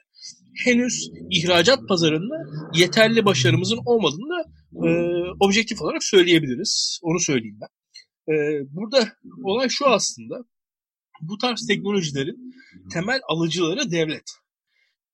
henüz 0.55 1.11
ihracat 1.31 1.87
pazarında 1.87 2.35
yeterli 2.75 3.25
başarımızın 3.25 3.79
olmadığını 3.85 4.43
e, 4.73 4.89
objektif 5.39 5.81
olarak 5.81 6.03
söyleyebiliriz. 6.03 6.99
Onu 7.03 7.19
söyleyeyim 7.19 7.59
ben. 7.61 7.69
E, 8.33 8.35
burada 8.71 9.13
olay 9.43 9.69
şu 9.69 9.87
aslında. 9.87 10.35
Bu 11.21 11.37
tarz 11.37 11.67
teknolojilerin 11.67 12.53
temel 12.93 13.19
alıcıları 13.29 13.91
devlet. 13.91 14.29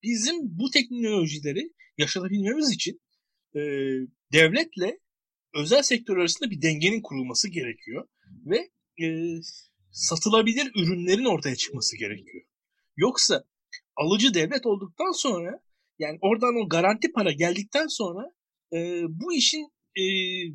Bizim 0.02 0.36
bu 0.42 0.70
teknolojileri 0.70 1.72
yaşatabilmemiz 1.98 2.70
için 2.70 3.00
e, 3.54 3.60
devletle 4.32 4.98
özel 5.54 5.82
sektör 5.82 6.16
arasında 6.16 6.50
bir 6.50 6.62
dengenin 6.62 7.02
kurulması 7.02 7.48
gerekiyor 7.48 8.08
ve 8.46 8.70
e, 9.04 9.06
satılabilir 9.90 10.70
ürünlerin 10.76 11.24
ortaya 11.24 11.56
çıkması 11.56 11.96
gerekiyor. 11.96 12.44
Yoksa 12.96 13.44
alıcı 13.96 14.34
devlet 14.34 14.66
olduktan 14.66 15.12
sonra 15.12 15.60
yani 15.98 16.18
oradan 16.20 16.54
o 16.64 16.68
garanti 16.68 17.12
para 17.12 17.32
geldikten 17.32 17.86
sonra 17.86 18.32
e, 18.72 19.02
bu 19.08 19.32
işin 19.34 19.68
e, 19.96 20.02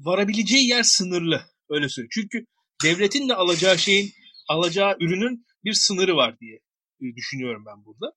varabileceği 0.06 0.68
yer 0.68 0.84
sınırlı. 0.84 1.42
Öyle 1.70 1.90
söyleyeyim. 1.90 2.10
Çünkü 2.14 2.46
devletin 2.84 3.30
de 3.30 3.36
alacağı 3.36 3.78
şeyin, 3.78 4.12
alacağı 4.50 4.96
ürünün 5.00 5.46
bir 5.64 5.74
sınırı 5.74 6.16
var 6.16 6.40
diye 6.40 6.56
e, 7.02 7.16
düşünüyorum 7.16 7.64
ben 7.66 7.86
burada. 7.86 8.14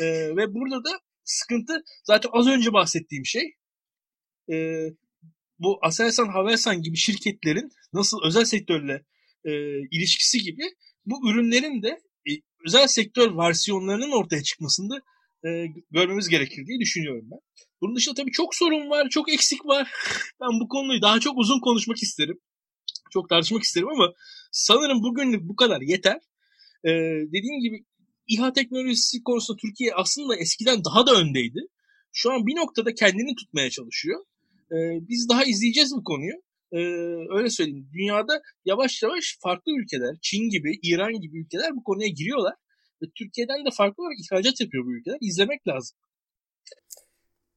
E, 0.00 0.36
ve 0.36 0.54
burada 0.54 0.84
da 0.84 1.00
sıkıntı 1.24 1.82
zaten 2.04 2.30
az 2.32 2.46
önce 2.46 2.72
bahsettiğim 2.72 3.26
şey 3.26 3.54
e, 4.52 4.86
bu 5.58 5.78
Aselsan, 5.82 6.28
Havelsan 6.28 6.82
gibi 6.82 6.96
şirketlerin 6.96 7.70
nasıl 7.92 8.18
özel 8.24 8.44
sektörle 8.44 9.04
e, 9.44 9.52
ilişkisi 9.90 10.38
gibi 10.38 10.62
bu 11.06 11.30
ürünlerin 11.30 11.82
de 11.82 12.00
özel 12.66 12.86
sektör 12.86 13.36
versiyonlarının 13.36 14.12
ortaya 14.12 14.42
çıkmasında 14.42 15.02
e, 15.46 15.48
görmemiz 15.90 16.28
gerekir 16.28 16.66
diye 16.66 16.80
düşünüyorum 16.80 17.28
ben. 17.30 17.38
Bunun 17.80 17.96
dışında 17.96 18.14
tabii 18.14 18.32
çok 18.32 18.54
sorun 18.54 18.90
var, 18.90 19.08
çok 19.10 19.32
eksik 19.32 19.66
var. 19.66 19.90
Ben 20.40 20.60
bu 20.60 20.68
konuyu 20.68 21.02
daha 21.02 21.20
çok 21.20 21.38
uzun 21.38 21.60
konuşmak 21.60 22.02
isterim. 22.02 22.40
Çok 23.10 23.28
tartışmak 23.28 23.62
isterim 23.62 23.88
ama 23.88 24.12
sanırım 24.52 25.02
bugünlük 25.02 25.48
bu 25.48 25.56
kadar 25.56 25.80
yeter. 25.80 26.20
Ee, 26.84 26.90
dediğim 27.32 27.60
gibi 27.60 27.84
İHA 28.28 28.52
teknolojisi 28.52 29.22
konusunda 29.22 29.58
Türkiye 29.60 29.94
aslında 29.94 30.36
eskiden 30.36 30.84
daha 30.84 31.06
da 31.06 31.12
öndeydi. 31.12 31.60
Şu 32.12 32.32
an 32.32 32.46
bir 32.46 32.56
noktada 32.56 32.94
kendini 32.94 33.34
tutmaya 33.34 33.70
çalışıyor. 33.70 34.24
Ee, 34.72 35.08
biz 35.08 35.28
daha 35.28 35.44
izleyeceğiz 35.44 35.92
bu 35.96 36.04
konuyu 36.04 36.34
e, 36.72 36.78
öyle 37.36 37.50
söyleyeyim 37.50 37.88
dünyada 37.92 38.42
yavaş 38.64 39.02
yavaş 39.02 39.38
farklı 39.42 39.72
ülkeler 39.72 40.16
Çin 40.22 40.50
gibi 40.50 40.78
İran 40.82 41.12
gibi 41.12 41.40
ülkeler 41.40 41.76
bu 41.76 41.82
konuya 41.82 42.08
giriyorlar 42.08 42.54
ve 43.02 43.06
Türkiye'den 43.18 43.64
de 43.64 43.70
farklı 43.76 44.02
olarak 44.02 44.16
ihracat 44.20 44.60
yapıyor 44.60 44.84
bu 44.86 44.92
ülkeler 44.92 45.18
izlemek 45.20 45.68
lazım. 45.68 45.98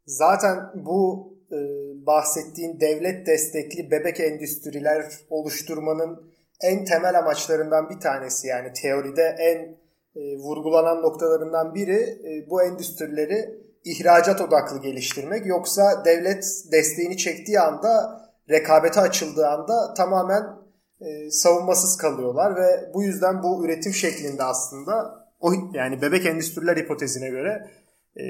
Zaten 0.05 0.57
bu 0.75 1.33
e, 1.51 1.57
bahsettiğin 2.05 2.79
devlet 2.79 3.27
destekli 3.27 3.91
bebek 3.91 4.19
endüstriler 4.19 5.05
oluşturmanın 5.29 6.33
en 6.61 6.85
temel 6.85 7.19
amaçlarından 7.19 7.89
bir 7.89 7.99
tanesi 7.99 8.47
yani 8.47 8.73
teoride 8.73 9.35
en 9.39 9.77
e, 10.21 10.37
vurgulanan 10.37 11.01
noktalarından 11.01 11.75
biri 11.75 11.99
e, 11.99 12.49
bu 12.49 12.63
endüstrileri 12.63 13.63
ihracat 13.85 14.41
odaklı 14.41 14.81
geliştirmek. 14.81 15.45
Yoksa 15.45 16.05
devlet 16.05 16.45
desteğini 16.71 17.17
çektiği 17.17 17.59
anda 17.59 18.22
rekabete 18.49 18.99
açıldığı 18.99 19.47
anda 19.47 19.93
tamamen 19.93 20.43
e, 21.01 21.31
savunmasız 21.31 21.97
kalıyorlar 21.97 22.55
ve 22.55 22.93
bu 22.93 23.03
yüzden 23.03 23.43
bu 23.43 23.65
üretim 23.65 23.93
şeklinde 23.93 24.43
aslında 24.43 25.23
o 25.39 25.51
yani 25.73 26.01
bebek 26.01 26.25
endüstriler 26.25 26.77
hipotezine 26.77 27.29
göre 27.29 27.71
e, 28.15 28.23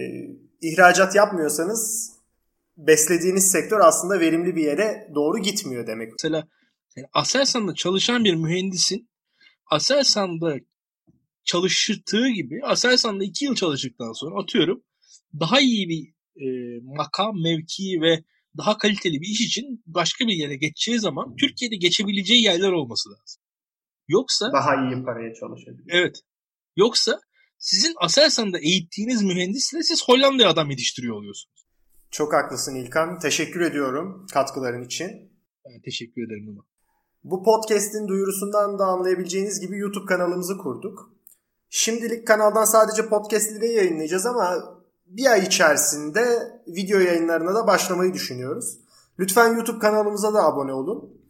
ihracat 0.62 1.16
yapmıyorsanız 1.16 2.12
beslediğiniz 2.78 3.52
sektör 3.52 3.80
aslında 3.80 4.20
verimli 4.20 4.56
bir 4.56 4.64
yere 4.64 5.12
doğru 5.16 5.38
gitmiyor 5.40 5.88
demek. 5.88 6.12
Mesela 6.12 6.48
yani 6.96 7.08
Aselsan'da 7.14 7.74
çalışan 7.74 8.24
bir 8.24 8.36
mühendisin 8.36 9.10
Aselsan'da 9.72 10.56
çalıştığı 11.44 12.30
gibi 12.30 12.62
Aselsan'da 12.64 13.24
iki 13.24 13.46
yıl 13.46 13.56
çalıştıktan 13.56 14.14
sonra 14.14 14.42
atıyorum 14.44 14.84
daha 15.40 15.60
iyi 15.60 15.90
bir 15.90 16.14
e, 16.44 16.48
makam, 16.84 17.42
mevki 17.44 18.02
ve 18.02 18.24
daha 18.58 18.78
kaliteli 18.78 19.22
bir 19.22 19.28
iş 19.28 19.42
için 19.42 19.84
başka 19.86 20.28
bir 20.28 20.34
yere 20.34 20.56
geçeceği 20.56 21.00
zaman 21.00 21.36
Türkiye'de 21.36 21.76
geçebileceği 21.76 22.44
yerler 22.44 22.72
olması 22.72 23.10
lazım. 23.10 23.42
Yoksa 24.08 24.54
daha 24.54 24.76
iyi 24.76 25.04
paraya 25.04 25.34
çalışabilir. 25.34 25.90
Evet. 25.90 26.16
Yoksa 26.76 27.20
sizin 27.58 27.94
Aselsan'da 28.02 28.60
eğittiğiniz 28.60 29.24
mühendisle 29.24 29.84
siz 29.84 30.04
Hollanda'ya 30.08 30.50
adam 30.50 30.70
yetiştiriyor 30.70 31.16
oluyorsunuz. 31.16 31.66
Çok 32.12 32.34
haklısın 32.34 32.76
İlkan. 32.76 33.20
Teşekkür 33.20 33.62
ediyorum 33.62 34.28
katkıların 34.34 34.84
için. 34.84 35.08
Ben 35.66 35.82
teşekkür 35.82 36.28
ederim 36.28 36.46
Numa. 36.46 36.66
Bu 37.24 37.44
podcast'in 37.44 38.08
duyurusundan 38.08 38.80
da 38.80 38.86
anlayabileceğiniz 38.86 39.60
gibi 39.60 39.78
YouTube 39.78 40.06
kanalımızı 40.06 40.58
kurduk. 40.58 41.14
Şimdilik 41.70 42.28
kanaldan 42.28 42.66
sadece 42.66 43.10
podcast'leri 43.10 43.74
yayınlayacağız 43.74 44.26
ama 44.26 44.73
bir 45.06 45.32
ay 45.32 45.44
içerisinde 45.44 46.52
video 46.68 47.00
yayınlarına 47.00 47.56
da 47.56 47.68
başlamayı 47.68 48.14
düşünüyoruz. 48.14 48.78
Lütfen 49.20 49.54
YouTube 49.56 49.80
kanalımıza 49.80 50.34
da 50.34 50.44
abone 50.44 50.74
olun. 50.74 51.24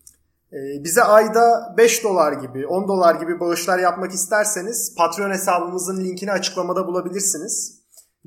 Ee, 0.53 0.83
bize 0.83 1.03
ayda 1.03 1.75
5 1.77 2.03
dolar 2.03 2.33
gibi 2.33 2.67
10 2.67 2.87
dolar 2.87 3.15
gibi 3.15 3.39
bağışlar 3.39 3.79
yapmak 3.79 4.11
isterseniz 4.11 4.95
Patreon 4.97 5.31
hesabımızın 5.31 6.03
linkini 6.03 6.31
açıklamada 6.31 6.87
bulabilirsiniz. 6.87 7.79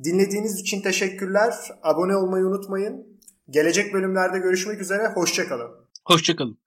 Dinlediğiniz 0.04 0.60
için 0.60 0.82
teşekkürler. 0.82 1.54
Abone 1.82 2.16
olmayı 2.16 2.46
unutmayın. 2.46 3.06
Gelecek 3.50 3.94
bölümlerde 3.94 4.38
görüşmek 4.38 4.80
üzere. 4.80 5.12
Hoşçakalın. 5.14 5.70
Hoşçakalın. 6.04 6.65